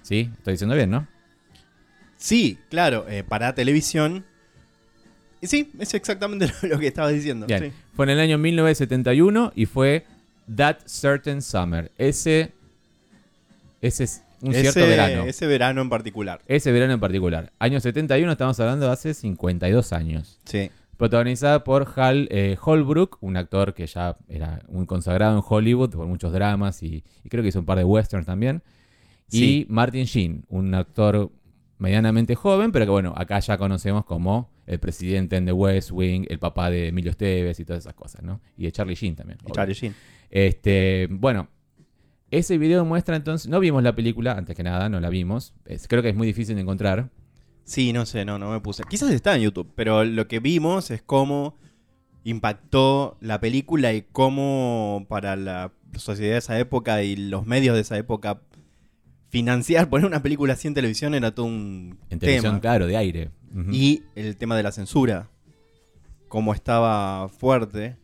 [0.01, 0.29] ¿Sí?
[0.37, 1.07] Estoy diciendo bien, ¿no?
[2.19, 4.25] Sí, claro, eh, para televisión.
[5.41, 7.47] Y sí, es exactamente lo, lo que estabas diciendo.
[7.47, 7.63] Bien.
[7.63, 7.71] sí.
[7.95, 10.05] Fue en el año 1971 y fue
[10.53, 11.91] That Certain Summer.
[11.97, 12.51] Ese,
[13.81, 15.23] ese es un cierto ese, verano.
[15.23, 16.41] Ese verano en particular.
[16.45, 17.51] Ese verano en particular.
[17.57, 20.39] Año 71, estamos hablando de hace 52 años.
[20.43, 20.69] Sí.
[20.97, 26.07] Protagonizada por Hal eh, Holbrook, un actor que ya era muy consagrado en Hollywood por
[26.07, 28.61] muchos dramas y, y creo que hizo un par de westerns también.
[29.29, 29.65] Sí.
[29.67, 31.31] Y Martin Sheen, un actor
[31.79, 36.25] medianamente joven, pero que bueno, acá ya conocemos como el presidente en The West Wing,
[36.29, 38.39] el papá de Emilio Esteves y todas esas cosas, ¿no?
[38.57, 39.39] Y de Charlie Sheen también.
[39.41, 39.55] Y obvio.
[39.55, 39.95] Charlie Sheen.
[40.29, 41.47] Este, bueno,
[42.31, 45.53] ese video muestra entonces, no vimos la película, antes que nada, no la vimos.
[45.65, 47.09] Es- creo que es muy difícil de encontrar.
[47.63, 48.83] Sí, no sé, no, no me puse.
[48.89, 51.57] Quizás está en YouTube, pero lo que vimos es cómo
[52.23, 57.81] impactó la película y cómo para la sociedad de esa época y los medios de
[57.81, 58.41] esa época
[59.29, 62.61] financiar, poner una película así en televisión era todo un En televisión, tema.
[62.61, 63.31] claro, de aire.
[63.71, 65.29] Y el tema de la censura,
[66.27, 67.97] cómo estaba fuerte.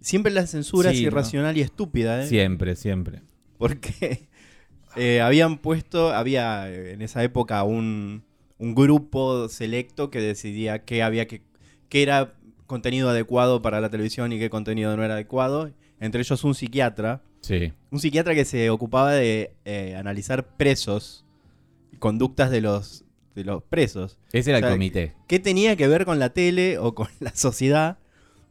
[0.00, 1.06] Siempre la censura Sí, es ¿no?
[1.08, 2.26] irracional y estúpida, ¿eh?
[2.26, 3.22] Siempre, siempre.
[3.58, 4.26] Porque
[4.96, 8.24] eh, habían puesto, había eh, en esa época un,
[8.58, 11.42] un grupo selecto que decidía qué había que,
[11.88, 12.34] qué era
[12.66, 15.70] contenido adecuado para la televisión y qué contenido no era adecuado.
[16.00, 17.72] Entre ellos un psiquiatra, Sí.
[17.90, 21.24] un psiquiatra que se ocupaba de eh, analizar presos,
[21.98, 24.18] conductas de los, de los presos.
[24.32, 25.14] Ese era O sea, el comité.
[25.28, 27.98] ¿Qué tenía que ver con la tele o con la sociedad?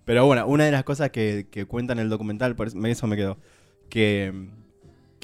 [0.05, 3.07] Pero bueno, una de las cosas que, que cuenta en el documental, por eso eso
[3.07, 3.37] me quedó,
[3.89, 4.31] que,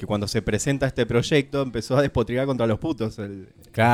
[0.00, 3.48] que cuando se presenta este proyecto empezó a despotricar contra los putos el,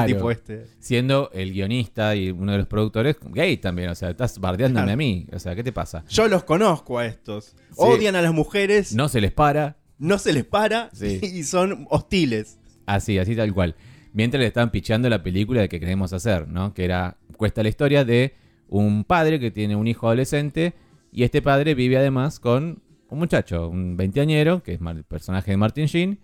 [0.07, 0.67] tipo este.
[0.79, 3.89] Siendo el guionista y uno de los productores gay también.
[3.91, 4.93] O sea, estás bardeándome Claro.
[4.93, 5.27] a mí.
[5.33, 6.05] O sea, ¿qué te pasa?
[6.09, 7.57] Yo los conozco a estos.
[7.75, 9.79] Odian a las mujeres, no, No se les para.
[10.19, 11.19] se les para Sí.
[11.25, 12.61] y son hostiles.
[12.87, 13.75] Así, así tal cual.
[14.13, 16.73] Mientras le estaban pichando la película de que queremos hacer, ¿no?
[16.73, 18.37] Que era, cuesta la historia de
[18.69, 20.75] un padre que tiene un hijo adolescente
[21.11, 25.57] y este padre vive además con un muchacho, un veinteañero, que es el personaje de
[25.57, 26.19] Martin Sheen.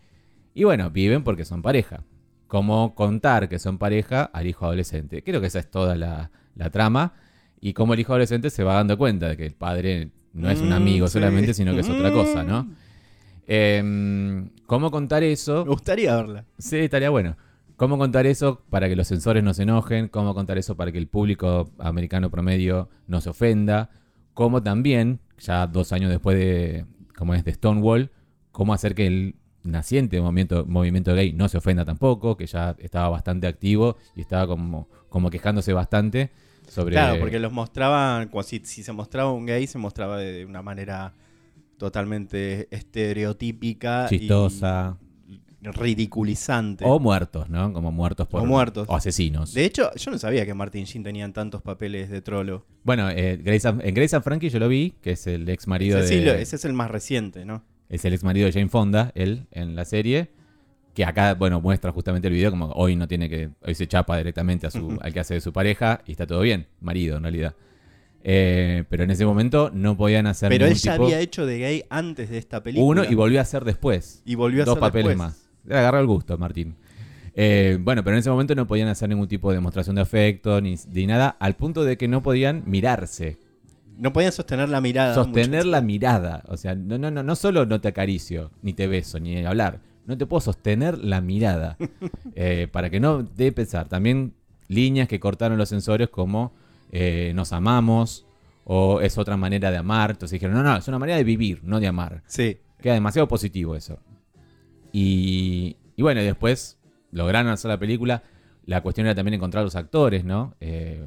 [0.54, 2.04] Y bueno, viven porque son pareja.
[2.46, 5.22] Cómo contar que son pareja al hijo adolescente.
[5.22, 7.14] Creo que esa es toda la, la trama.
[7.60, 10.60] Y cómo el hijo adolescente se va dando cuenta de que el padre no es
[10.60, 11.14] un Mm, amigo sí.
[11.14, 12.64] solamente, sino que es otra cosa, ¿no?
[12.64, 12.74] Mm.
[13.46, 15.64] Em, ¿Cómo contar eso?
[15.64, 16.44] Me gustaría verla.
[16.58, 17.36] Sí, estaría bueno.
[17.76, 20.08] ¿Cómo contar eso para que los sensores no se enojen?
[20.08, 23.90] ¿Cómo contar eso para que el público americano promedio no se ofenda?
[24.34, 28.10] ¿Cómo también, ya dos años después de, como es, de Stonewall,
[28.50, 33.08] cómo hacer que el naciente movimiento, movimiento gay no se ofenda tampoco, que ya estaba
[33.08, 36.30] bastante activo y estaba como, como quejándose bastante
[36.68, 36.94] sobre...
[36.94, 40.62] Claro, porque los mostraban, como si, si se mostraba un gay, se mostraba de una
[40.62, 41.14] manera
[41.76, 44.06] totalmente estereotípica.
[44.10, 44.98] y chistosa.
[45.62, 46.84] Ridiculizante.
[46.86, 47.72] O muertos, ¿no?
[47.72, 48.42] Como muertos por...
[48.42, 48.86] O muertos.
[48.88, 49.54] O asesinos.
[49.54, 52.66] De hecho, yo no sabía que Martin Sheen tenían tantos papeles de trolo.
[52.84, 55.66] Bueno, eh, Grace and- en Grace and Frankie yo lo vi, que es el ex
[55.68, 56.26] marido Ese, sí, de...
[56.26, 57.62] lo- ese es el más reciente, ¿no?
[57.88, 60.30] es el ex marido de Jane Fonda, él, en la serie.
[60.94, 63.50] Que acá, bueno, muestra justamente el video como hoy no tiene que.
[63.62, 66.40] Hoy se chapa directamente a su, al que hace de su pareja y está todo
[66.40, 66.66] bien.
[66.80, 67.54] Marido, en realidad.
[68.24, 71.58] Eh, pero en ese momento no podían hacer Pero él ya tipo- había hecho de
[71.58, 73.02] gay antes de esta película.
[73.02, 74.22] uno y volvió a hacer después.
[74.24, 75.18] Y volvió a Dos hacer papeles después.
[75.18, 75.50] más.
[75.64, 76.76] Le agarró el gusto, Martín.
[77.34, 80.60] Eh, bueno, pero en ese momento no podían hacer ningún tipo de demostración de afecto
[80.60, 83.38] ni, ni nada, al punto de que no podían mirarse.
[83.96, 85.14] No podían sostener la mirada.
[85.14, 85.70] sostener mucho.
[85.70, 86.42] la mirada.
[86.48, 89.80] O sea, no, no, no, no solo no te acaricio, ni te beso, ni hablar.
[90.06, 91.76] No te puedo sostener la mirada.
[92.34, 93.88] Eh, para que no dé pensar.
[93.88, 94.32] También
[94.68, 96.54] líneas que cortaron los sensores como
[96.90, 98.26] eh, nos amamos
[98.64, 100.12] o es otra manera de amar.
[100.12, 102.22] Entonces dijeron, no, no, es una manera de vivir, no de amar.
[102.26, 102.58] Sí.
[102.80, 103.98] Queda demasiado positivo eso.
[104.92, 106.78] Y, y bueno, y después
[107.10, 108.22] lograron hacer la película.
[108.66, 110.54] La cuestión era también encontrar los actores, ¿no?
[110.60, 111.06] Eh,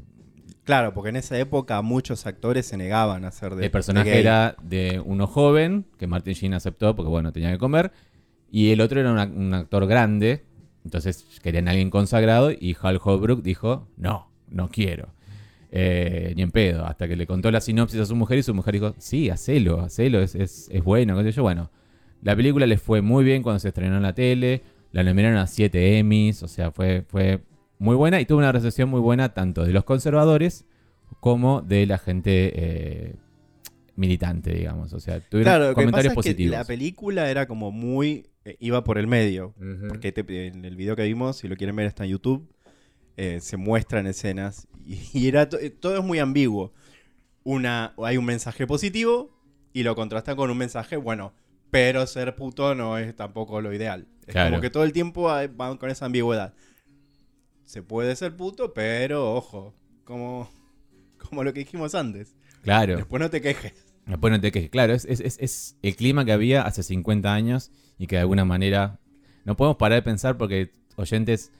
[0.63, 4.19] Claro, porque en esa época muchos actores se negaban a hacer de el personaje de
[4.19, 7.91] era de uno joven, que Martin Sheen aceptó porque, bueno, tenía que comer.
[8.49, 10.43] Y el otro era una- un actor grande,
[10.83, 12.49] entonces querían a alguien consagrado.
[12.51, 15.09] Y Hal Holbrook dijo: No, no quiero.
[15.71, 16.83] Eh, ni en pedo.
[16.87, 19.81] Hasta que le contó la sinopsis a su mujer y su mujer dijo: Sí, hacelo,
[19.81, 21.15] hacelo, es, es, es bueno.
[21.15, 21.43] qué sé yo.
[21.43, 21.69] Bueno,
[22.21, 24.63] la película les fue muy bien cuando se estrenó en la tele.
[24.91, 27.41] La nominaron a 7 Emmys, o sea, fue, fue
[27.79, 30.65] muy buena y tuvo una recepción muy buena tanto de los conservadores
[31.19, 33.15] como de la gente eh,
[33.95, 34.93] militante, digamos.
[34.93, 36.57] O sea, tuvieron Claro, lo que pasa comentarios es que positivos.
[36.57, 38.27] la película era como muy...
[38.45, 39.53] eh, iba por el medio.
[39.87, 42.47] Porque te- en el video que vimos, si lo quieren ver está en YouTube,
[43.17, 46.73] eh, se muestran escenas y, y era to- todo es muy ambiguo.
[47.43, 49.29] Una, hay un mensaje positivo
[49.73, 51.33] y lo contrastan con un mensaje, bueno,
[51.75, 54.07] pero ser puto no es tampoco lo ideal.
[54.25, 54.51] Es Claro.
[54.51, 56.53] como que todo el tiempo van con esa ambigüedad.
[57.65, 59.73] Se puede ser puto, pero ojo,
[60.03, 60.49] como,
[61.29, 62.35] como lo que dijimos antes.
[62.61, 62.95] Claro.
[62.97, 63.73] Después no te quejes.
[64.05, 64.69] Después no te quejes.
[64.69, 68.21] Claro, es, es- es- es el clima que había hace 50 años y que de
[68.21, 68.99] alguna manera
[69.45, 71.51] no podemos parar de pensar porque, oyentes,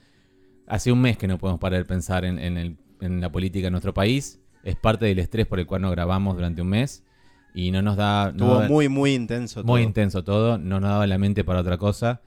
[0.66, 3.66] hace un mes que no podemos parar de pensar en, en el- en la política
[3.68, 4.40] en nuestro país.
[4.62, 7.04] Es parte del estrés por el cual no grabamos durante un mes
[7.58, 8.26] y no nos da...
[8.26, 9.88] no Estuvo da- muy, muy intenso muy todo.
[9.88, 12.20] intenso todo, no nos daba la mente para otra cosa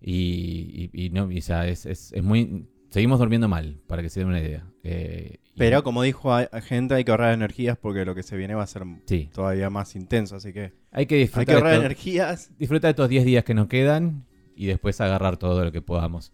[0.00, 2.66] y, y- y no, y, o sea, es, es- es muy...
[2.90, 4.64] Seguimos durmiendo mal, para que se den una idea.
[4.82, 8.36] Eh, Pero como dijo a- a gente, hay que ahorrar energías porque lo que se
[8.36, 11.52] viene va a ser Sí, todavía más intenso, así que hay que hay disfrutar, que
[11.54, 12.50] ahorrar energías.
[12.58, 14.24] disfrutar estos 10 días que nos quedan
[14.56, 16.32] y después agarrar todo lo que podamos.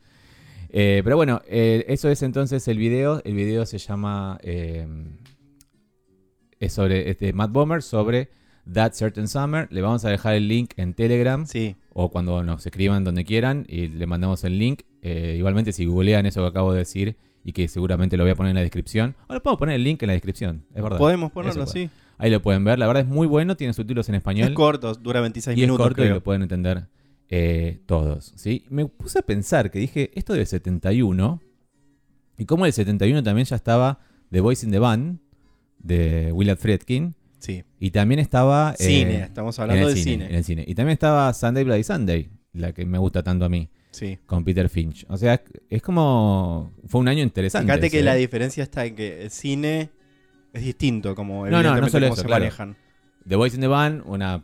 [0.71, 3.21] Eh, pero bueno, eh, eso es entonces el video.
[3.25, 4.39] El video se llama...
[4.43, 4.87] eh,
[6.65, 8.29] es sobre este Matt Bomer, sobre
[8.73, 9.69] That Certain Summer.
[9.71, 11.77] Le vamos a dejar el link en Telegram Sí.
[11.93, 14.83] o cuando nos escriban donde quieran y le mandamos el link.
[15.03, 18.35] Eh, igualmente, si googlean eso que acabo de decir y que seguramente lo voy a
[18.37, 19.15] poner en la descripción.
[19.29, 20.97] Ahora puedo poner el link en la descripción, es verdad.
[20.99, 21.91] Podemos ponerlo así.
[22.17, 22.79] Ahí lo pueden ver.
[22.79, 24.49] La verdad es muy bueno, tiene subtítulos en español.
[24.49, 25.87] Es corto, dura 26 y es minutos.
[25.87, 26.87] corto y lo pueden entender
[27.29, 28.33] eh, todos.
[28.37, 28.65] ¿sí?
[28.71, 31.41] Me puse a pensar que dije, esto del 71,
[32.39, 33.99] y como el 71 también ya estaba
[34.31, 35.19] The Voice in the Band,
[35.85, 37.63] de Willard Friedkin, Sí.
[37.79, 38.75] y también estaba...
[38.79, 40.27] eh, Cine, estamos hablando de cine, cine.
[40.31, 40.65] En el cine.
[40.67, 44.19] Y también estaba Sunday Bloody Sunday, la que me gusta tanto a mí, Sí.
[44.27, 45.05] con Peter Finch.
[45.09, 46.73] O sea, es como...
[46.89, 47.71] Fue un año interesante.
[47.71, 48.21] Fíjate que la ¿eh?
[48.21, 49.91] diferencia está en que el cine
[50.55, 52.45] es distinto, como No, no, no solo eso, se claro.
[52.45, 52.77] manejan.
[53.29, 54.43] The Voice in the Band, una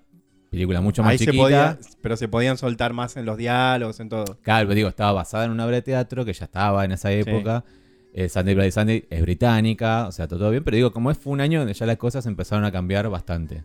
[0.51, 1.43] película mucho más Ahí se chiquita.
[1.43, 4.39] podía, pero se podían soltar más en los diálogos, en todo.
[4.43, 7.11] Claro, pero digo, estaba basada en una obra de teatro que ya estaba en esa
[7.13, 7.65] época.
[8.13, 10.65] Eh, Sunday Bloody Sunday es británica, o sea, todo bien.
[10.65, 13.65] Pero digo, como es, fue un año donde ya las cosas empezaron a cambiar bastante.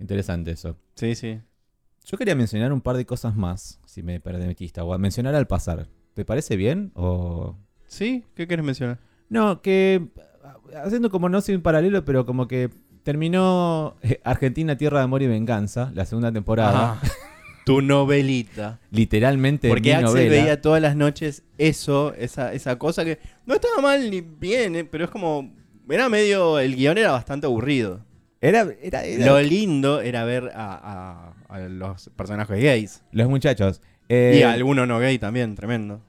[0.00, 0.76] Interesante eso.
[0.94, 1.40] Sí, sí.
[2.04, 5.46] Yo quería mencionar un par de cosas más, si me permitiste, o a mencionar al
[5.46, 5.88] pasar.
[6.14, 6.90] ¿Te parece bien?
[6.94, 7.56] O.
[7.86, 8.24] ¿Sí?
[8.34, 8.98] ¿Qué quieres mencionar?
[9.28, 10.08] No, que.
[10.82, 12.70] Haciendo como no sin paralelo, pero como que
[13.02, 16.98] terminó eh, Argentina, Tierra de Amor y Venganza, la segunda temporada.
[17.02, 17.08] Ah,
[17.68, 18.78] tu novelita.
[18.90, 20.30] Literalmente Porque mi Axel novela.
[20.30, 24.84] veía todas las noches eso, esa, esa cosa que no estaba mal ni bien, eh,
[24.84, 25.52] pero es como.
[25.88, 26.58] Era medio.
[26.58, 28.04] El guion era bastante aburrido.
[28.40, 33.02] Era, era, era- Lo lindo era ver a, a- a los personajes gays.
[33.12, 33.80] Los muchachos.
[34.08, 36.00] eh, y a alguno no gay también, tremendo.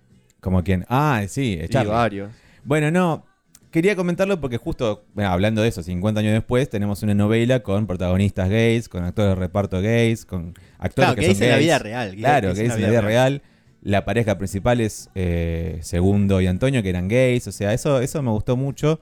[0.41, 0.85] Como quien.
[0.89, 1.91] Ah, sí, Charlie.
[1.91, 2.31] varios.
[2.63, 3.25] Bueno, no.
[3.71, 7.85] Quería comentarlo porque justo, bueno, hablando de eso, 50 años después, tenemos una novela con
[7.85, 11.55] protagonistas gays, con actores de reparto gays, con actores Claro, que gays son en la
[11.57, 11.65] gays.
[11.67, 12.15] vida real.
[12.15, 13.41] Claro, gays en la vida real.
[13.83, 17.47] La pareja principal es eh, Segundo y Antonio, que eran gays.
[17.47, 18.99] O sea, eso, eso me gustó mucho.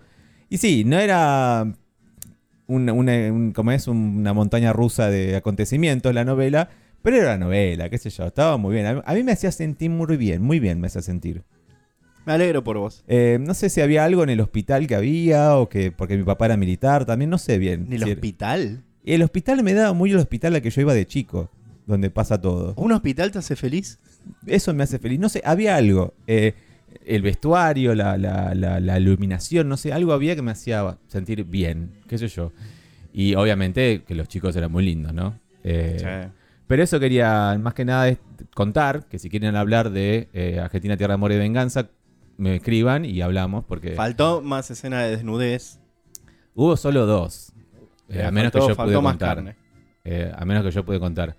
[0.49, 1.65] Y sí, no era
[2.67, 6.69] una, una- un- como es una montaña rusa de acontecimientos la novela,
[7.01, 8.85] pero era una novela, qué sé yo, estaba muy bien.
[8.85, 11.43] A mí, a mí me hacía sentir muy bien, muy bien me hacía sentir.
[12.27, 13.03] Me alegro por vos.
[13.07, 16.23] Eh, no sé si había algo en el hospital que había o que porque mi
[16.23, 17.85] papá era militar, también no sé bien.
[17.87, 18.83] ¿En el Si- hospital?
[19.05, 21.49] El hospital me daba muy el hospital al que yo iba de chico,
[21.85, 22.73] donde pasa todo.
[22.75, 23.97] ¿Un hospital te hace feliz?
[24.45, 25.19] Eso me hace feliz.
[25.19, 26.13] No sé, había algo.
[26.27, 26.53] Eh,
[27.05, 31.45] el vestuario, la, la- la- la iluminación, no sé, algo había que me hacía sentir
[31.45, 32.51] bien, qué sé yo.
[33.13, 35.39] Y obviamente que los chicos eran muy lindos, ¿no?
[35.63, 36.27] Eh,
[36.67, 38.17] Pero eso quería más que nada es
[38.53, 41.87] contar, que si quieren hablar de eh, Argentina, Tierra, Amor y Venganza,
[42.37, 45.79] me escriban y hablamos, porque Faltó más escena de desnudez.
[46.55, 47.51] hubo solo dos.
[48.09, 49.35] eh, a menos Faltó- que yo pude más contar.
[49.37, 49.55] carne.
[50.05, 51.35] Eh, a menos que yo pude contar.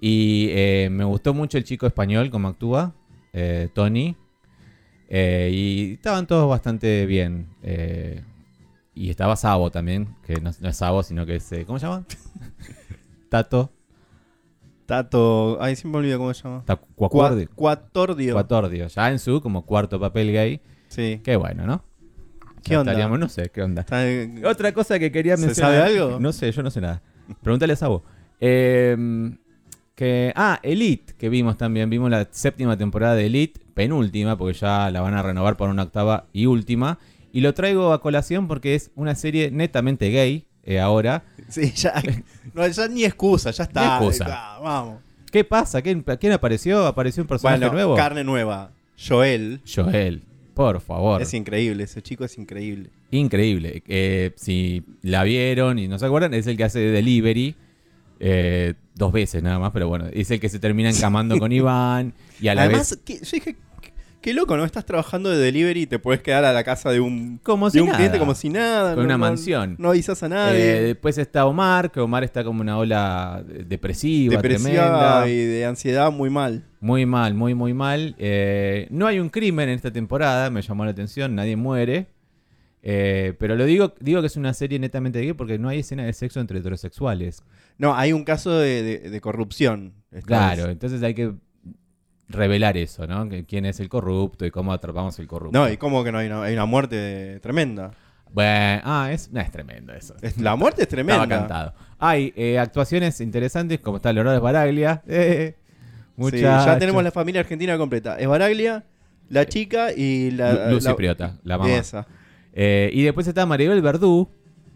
[0.00, 2.94] Y eh, me gustó mucho el chico español, como actúa,
[3.32, 4.16] eh, Tony.
[5.08, 7.46] Eh, y estaban todos bastante bien.
[7.62, 8.22] eh,
[8.96, 11.52] y estaba Sabo también, que no, no es Sabo, sino que es.
[11.52, 12.04] eh, ¿Cómo se llama?
[13.28, 13.72] Tato.
[14.86, 15.58] Tato.
[15.60, 16.62] Ay, siempre me olvido cómo se llama.
[16.66, 18.32] Ta- Cuacuardi- Cua- Cuatordio.
[18.34, 18.86] Cuatordio.
[18.88, 20.60] Ya en su como cuarto papel gay.
[20.88, 21.20] Sí.
[21.24, 21.84] Qué bueno, ¿no?
[22.62, 22.92] ¿Qué onda?
[22.92, 23.84] estaríamos- no sé, ¿qué onda?
[24.46, 25.72] Otra cosa que quería ¿Se mencionar.
[25.72, 26.18] sabe algo?
[26.20, 27.02] No sé, yo no sé nada.
[27.42, 28.04] Pregúntale a Sabo.
[28.40, 28.96] Eh,
[29.94, 31.88] que, ah, Elite, que vimos también.
[31.90, 35.82] Vimos la séptima temporada de Elite, penúltima, porque ya la van a renovar por una
[35.84, 36.98] octava y última.
[37.32, 41.22] Y lo traigo a colación porque es una serie netamente gay eh, ahora.
[41.48, 42.02] Sí, ya.
[42.54, 43.80] No, ya ni excusa, ya está.
[44.00, 44.26] Ni excusa.
[44.28, 45.00] Ah, vamos.
[45.30, 45.82] ¿Qué pasa?
[45.82, 46.86] ¿Quién, quién apareció?
[46.86, 47.96] ¿Apareció un personaje Bueno, nuevo?
[47.96, 48.70] carne nueva.
[48.96, 49.60] Joel.
[49.72, 50.22] Joel.
[50.54, 51.20] Por favor.
[51.20, 52.90] Es increíble, ese chico es increíble.
[53.10, 53.82] Increíble.
[53.88, 57.56] Eh, si la vieron y no se acuerdan, es el que hace de delivery.
[58.20, 62.14] eh, dos veces nada más, pero bueno, es el que se termina encamando con Iván.
[62.40, 63.00] Y a la Además, vez.
[63.04, 63.56] que- yo dije,
[64.24, 64.64] qué, loco, ¿no?
[64.64, 67.72] Estás trabajando de delivery y te puedes quedar a la casa de un, Como de
[67.72, 67.98] si un nada.
[67.98, 68.94] cliente como si nada.
[68.94, 69.76] Con no- una mansión.
[69.78, 70.64] No avisas a Eh, nadie.
[70.82, 75.28] después está Omar, que Omar está como una ola depresiva, Depresiva tremenda.
[75.28, 76.64] y de ansiedad muy mal.
[76.80, 78.14] Muy mal, muy, muy mal.
[78.18, 82.08] Eh, no hay un crimen en esta temporada, me llamó la atención, nadie muere.
[82.86, 86.04] Eh, pero lo digo, digo que es una serie netamente gay porque no hay escena
[86.04, 87.42] de sexo entre heterosexuales.
[87.78, 89.94] No, hay un caso de, de- de corrupción.
[90.26, 90.72] Claro, vez.
[90.72, 91.32] entonces hay que
[92.28, 93.28] revelar eso, ¿no?
[93.28, 95.58] Que quién es el corrupto y cómo atrapamos el corrupto.
[95.58, 97.92] No, y cómo que no hay una, hay una muerte tremenda.
[98.32, 100.14] Bueno, ah, es, no, es tremendo eso.
[100.20, 101.22] Es- La muerte es tremenda.
[101.22, 101.74] Estaba cantado.
[101.98, 105.02] Hay eh, actuaciones interesantes como está Lourdes Baraglia.
[105.08, 105.56] Eh,
[106.30, 108.16] Sí, ya tenemos la familia argentina completa.
[108.20, 108.84] Es Baraglia,
[109.30, 110.66] la chica y la.
[110.66, 111.74] Lu- Lucy la- Priota, la mamá.
[111.74, 112.06] Esa.
[112.52, 114.28] Eh, y después está Maribel Verdú,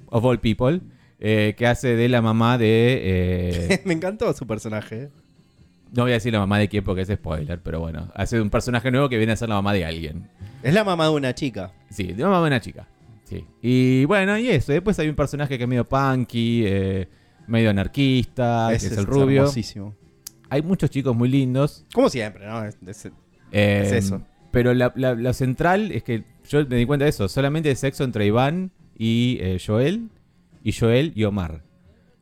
[0.07, 0.81] of all people,
[1.21, 3.01] eh, que hace de la mamá de...
[3.71, 5.11] eh, Me encantó su personaje.
[5.95, 8.43] No voy a decir la mamá de quién porque es spoiler, pero bueno, hace de
[8.43, 10.29] un personaje nuevo que viene a ser la mamá de alguien.
[10.63, 11.73] Es la mamá de una chica.
[11.91, 12.89] Sí, de la mamá de una chica.
[13.25, 13.45] Sí.
[13.63, 14.73] Y bueno, y eso.
[14.73, 17.09] Después hay un personaje que es medio punky, eh,
[17.47, 19.41] medio anarquista, Ese que es el rubio.
[19.43, 19.95] hermosísimo.
[20.51, 21.85] Hay muchos chicos muy lindos.
[21.93, 22.65] Como siempre, ¿no?
[22.65, 23.07] Es- es-
[23.53, 24.23] eh, Es eso.
[24.51, 27.29] Pero la, la- la central es que yo me di cuenta de eso.
[27.29, 30.09] Solamente hay sexo entre Iván y eh, Joel.
[30.65, 31.63] Y Joel y Omar.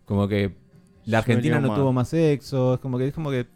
[0.05, 0.55] Como que
[1.05, 2.75] la Argentina no tuvo más sexo.
[2.75, 3.47] Es como que, es como que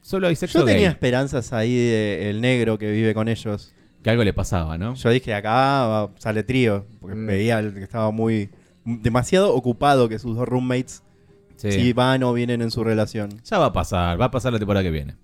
[0.00, 0.90] solo hay sexo Yo tenía gay.
[0.92, 3.74] esperanzas ahí de el negro que vive con ellos.
[4.02, 4.94] Que algo le pasaba, ¿no?
[4.94, 7.26] Yo dije, acá sale trío, porque Mm.
[7.26, 8.50] veía que estaba muy
[8.84, 11.02] demasiado ocupado que sus dos roommates
[11.56, 11.72] Sí.
[11.72, 13.40] si van o vienen en su relación.
[13.44, 14.20] Ya va a pasar.
[14.20, 15.16] Va a pasar la temporada que viene.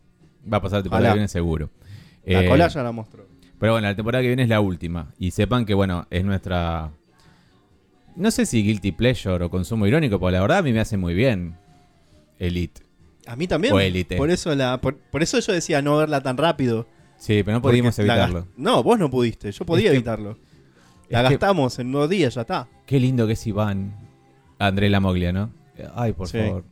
[0.53, 1.13] Va a pasar la temporada Ojalá.
[1.15, 1.71] que viene seguro.
[2.27, 3.25] La Eh, cola ya la mostró.
[3.61, 5.15] Pero bueno, la temporada que viene es la última.
[5.19, 6.91] Y sepan que, bueno, es nuestra.
[8.17, 10.97] No sé si guilty pleasure o consumo irónico, porque la verdad a mí me hace
[10.97, 11.57] muy bien.
[12.39, 12.83] Elite.
[13.27, 13.73] A mí también.
[13.75, 14.17] o élite.
[14.17, 16.87] Por eso la por, por eso yo decía no verla tan rápido.
[17.17, 18.47] Sí, pero no pudimos la evitarlo.
[18.57, 20.39] No, vos no pudiste, yo podía Es que- evitarlo.
[21.09, 22.69] La que- gastamos en dos días, ya está.
[22.87, 23.95] Qué lindo que es Iván.
[24.59, 25.51] André Lamoglia, ¿no?
[25.95, 26.39] Ay, por Sí.
[26.39, 26.65] favor.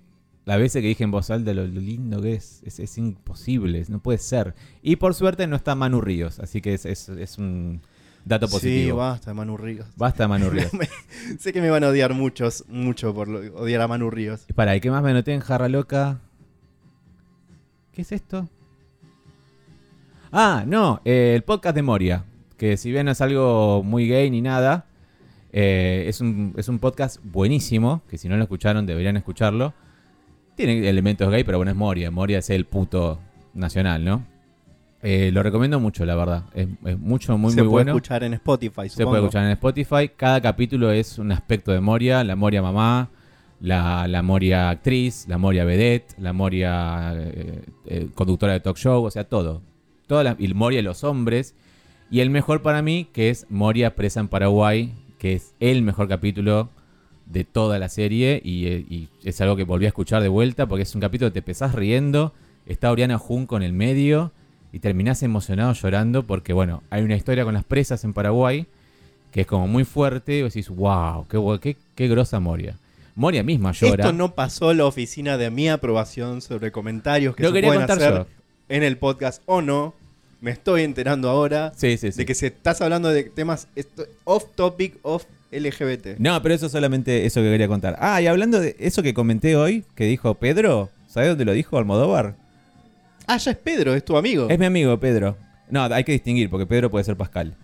[0.44, 3.84] La vez que dije en voz alta lo, lo lindo que es, es, es imposible,
[3.88, 4.54] no puede ser.
[4.82, 7.80] Y por suerte no está Manu Ríos, así que es, es- es un
[8.24, 8.98] dato Sí, positivo.
[8.98, 9.86] basta, Manu Ríos.
[9.96, 10.70] Basta Manu Ríos.
[11.38, 14.44] sé que me van a odiar muchos, mucho por lo- odiar a Manu Ríos.
[14.48, 16.18] Y para, ¿y qué más me anoté en Jarra Loca?
[17.92, 18.48] ¿Qué es esto?
[20.32, 22.24] Ah, no, eh, el podcast de Moria.
[22.56, 24.86] Que si bien no es algo muy gay ni nada,
[25.52, 28.02] eh, es, un, es un podcast buenísimo.
[28.08, 29.74] Que si no lo escucharon, deberían escucharlo.
[30.54, 32.10] Tiene elementos gay, pero bueno, es Moria.
[32.10, 33.18] Moria es el puto
[33.52, 34.24] nacional, ¿no?
[35.02, 36.44] Eh, lo recomiendo mucho, la verdad.
[36.54, 37.90] Es, es mucho, muy, Se muy puede bueno.
[37.98, 40.08] escuchar en Spotify, Se puede escuchar en Spotify.
[40.16, 42.24] Cada capítulo es un aspecto de Moria.
[42.24, 43.10] La Moria mamá,
[43.62, 49.04] la, la Moria actriz, la Moria vedette, la Moria eh, eh, conductora de talk show,
[49.04, 49.62] o sea, todo.
[50.08, 51.54] Toda la, y Moria los hombres.
[52.10, 56.08] Y el mejor para mí, que es Moria presa en Paraguay, que es el mejor
[56.08, 56.70] capítulo
[57.26, 58.42] de toda la serie.
[58.44, 61.34] Y, eh, es algo que volví a escuchar de vuelta, porque es un capítulo que
[61.34, 62.34] te empezás riendo.
[62.66, 64.32] Está Oriana Junco en el medio.
[64.72, 68.66] Y terminás emocionado llorando porque, bueno, hay una historia con las presas en Paraguay
[69.30, 70.38] que es como muy fuerte.
[70.38, 72.76] Y decís, wow, qué, qué, qué grosa Moria.
[73.14, 74.04] Moria misma llora.
[74.04, 77.86] Esto no pasó la oficina de mi aprobación sobre comentarios que Lo se quería pueden
[77.86, 78.26] contar hacer yo.
[78.68, 79.94] en el podcast o no.
[80.40, 82.18] Me estoy enterando ahora Sí, sí, sí.
[82.18, 86.16] de que se estás hablando de temas esto- off topic, off LGBT.
[86.18, 87.96] No, pero eso es solamente eso que quería contar.
[88.00, 91.76] Ah, y hablando de eso que comenté hoy, que dijo Pedro, ¿sabes dónde lo dijo
[91.78, 92.34] Almodóvar?
[93.28, 94.48] Ah, ya es Pedro, es tu amigo.
[94.50, 95.36] Es mi amigo Pedro.
[95.70, 97.54] No, hay que distinguir, porque Pedro puede ser Pascal.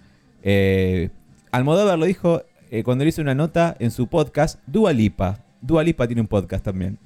[0.42, 1.08] Eh,
[1.50, 5.44] Almodóvar lo dijo eh, cuando le hizo una nota en su podcast, Dua Lipa.
[5.60, 6.98] Dua Lipa tiene un podcast también.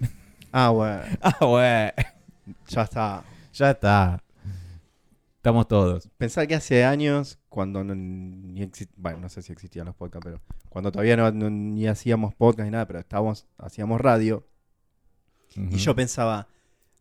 [0.51, 1.93] Ah, bueno, ah, bueno.
[2.69, 3.25] ya está.
[3.53, 4.23] Ya está.
[5.37, 6.09] Estamos todos.
[6.19, 10.41] Pensar que hace años, cuando no, ni bueno, no sé si existían los podcasts, pero
[10.69, 14.47] cuando todavía no, no- ni hacíamos podcast ni nada, pero estábamos, hacíamos radio,
[15.55, 16.47] y yo pensaba,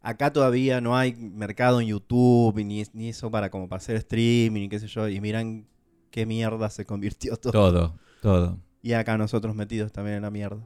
[0.01, 4.63] acá todavía no hay mercado en YouTube, ni, ni eso para como para hacer streaming
[4.63, 5.67] y qué sé yo, y miran
[6.09, 7.51] qué mierda se convirtió todo.
[7.51, 8.57] Todo, todo.
[8.81, 10.65] Y acá nosotros metidos también en la mierda.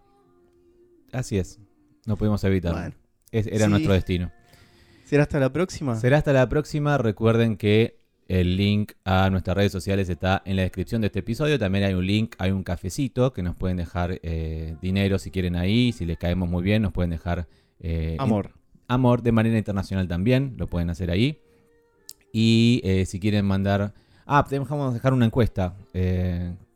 [1.11, 1.59] Así es.
[2.05, 2.79] No pudimos evitarlo.
[2.79, 2.95] Bueno,
[3.31, 3.71] Es- era Sí.
[3.71, 4.31] nuestro destino.
[5.05, 5.95] ¿será hasta la próxima?
[5.95, 6.97] Será hasta la próxima.
[6.97, 11.59] Recuerden que el link a nuestras redes sociales está en la descripción de este episodio.
[11.59, 15.55] También hay un link, hay un cafecito que nos pueden dejar eh, dinero si quieren
[15.55, 15.91] ahí.
[15.91, 17.47] Si les caemos muy bien, nos pueden dejar
[17.79, 18.45] eh, Amor.
[18.47, 18.51] in-
[18.87, 20.55] amor de manera internacional también.
[20.57, 21.39] Lo pueden hacer ahí.
[22.31, 23.93] Y eh, si quieren mandar.
[24.25, 25.75] Ah, dejamos dejar una encuesta.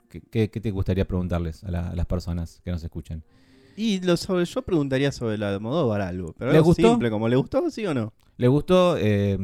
[0.10, 3.24] ¿Qué, qué- qué te gustaría preguntarles a, la- a las personas que nos escuchen?
[3.78, 6.90] Y lo sobre, yo preguntaría sobre la de Modóvar algo, pero ¿Le algo gustó?
[6.90, 8.14] simple, como le gustó, sí o no.
[8.38, 9.38] ¿Les gustó eh,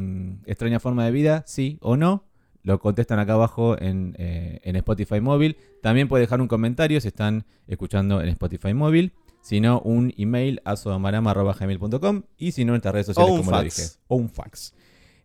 [0.44, 1.42] Extraña Forma de Vida?
[1.46, 2.24] ¿Sí o no?
[2.62, 5.56] Lo contestan acá abajo en, eh, en Spotify Móvil.
[5.82, 9.12] También puede dejar un comentario si están escuchando en Spotify Móvil.
[9.40, 13.62] Si no, un email a sodomarama.gmail.com y si no, en nuestras redes sociales, como lo
[13.62, 13.82] dije.
[14.08, 14.74] O un fax.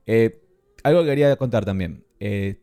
[0.05, 0.41] Eh,
[0.83, 2.03] algo que quería contar también.
[2.19, 2.61] Eh,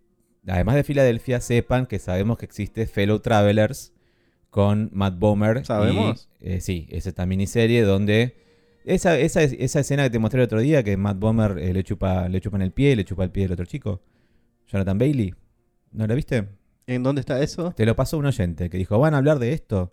[0.49, 3.93] además de Filadelfia, sepan que sabemos que existe Fellow Travelers
[4.51, 5.59] con Matt Bomer.
[5.59, 6.29] y, ¿Sabemos?
[6.41, 8.37] eh, sí, es esta miniserie donde
[8.85, 11.85] esa, esa, esa escena que te mostré el otro día, que Matt Bomer eh, le,
[11.85, 14.01] chupa, le chupan el pie, le chupa el pie del otro chico.
[14.67, 15.35] Jonathan Bailey.
[15.93, 16.49] ¿No la viste?
[16.87, 17.73] ¿En dónde está eso?
[17.73, 19.93] Te lo pasó un oyente que dijo, ¿van a hablar de esto?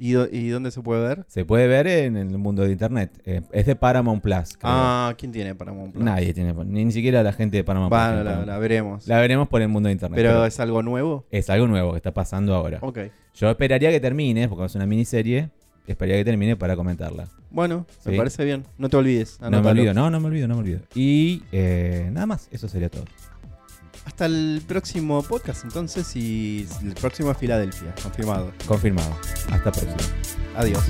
[0.00, 1.24] ¿Y, y dónde se puede ver?
[1.26, 3.20] Se puede ver en el mundo de internet.
[3.24, 4.56] Eh, es de Paramount Plus.
[4.56, 4.60] creo.
[4.72, 6.04] Ah, ¿quién tiene Paramount Plus?
[6.04, 8.24] Nadie tiene, ni, ni siquiera la gente de Paramount Plus.
[8.24, 9.08] Bueno, la, veremos.
[9.08, 10.16] La veremos por el mundo de internet.
[10.16, 11.26] pero, pero es algo nuevo.
[11.32, 12.78] es algo nuevo que está pasando ahora.
[12.82, 12.98] Ok.
[13.34, 15.50] Yo esperaría que termine, porque es una miniserie.
[15.86, 17.26] Esperaría que termine para comentarla.
[17.50, 18.16] Bueno, me Sí.
[18.18, 18.64] parece bien.
[18.76, 19.40] No te olvides.
[19.40, 20.80] No me olvido, no, no me olvido, no me olvido.
[20.94, 23.04] Y eh, nada más, eso sería todo.
[24.08, 28.52] Hasta el próximo podcast, entonces, y el próximo es Filadelfia, confirmado.
[28.66, 29.14] Confirmado.
[29.50, 29.96] Hasta próximo.
[30.56, 30.82] Adiós.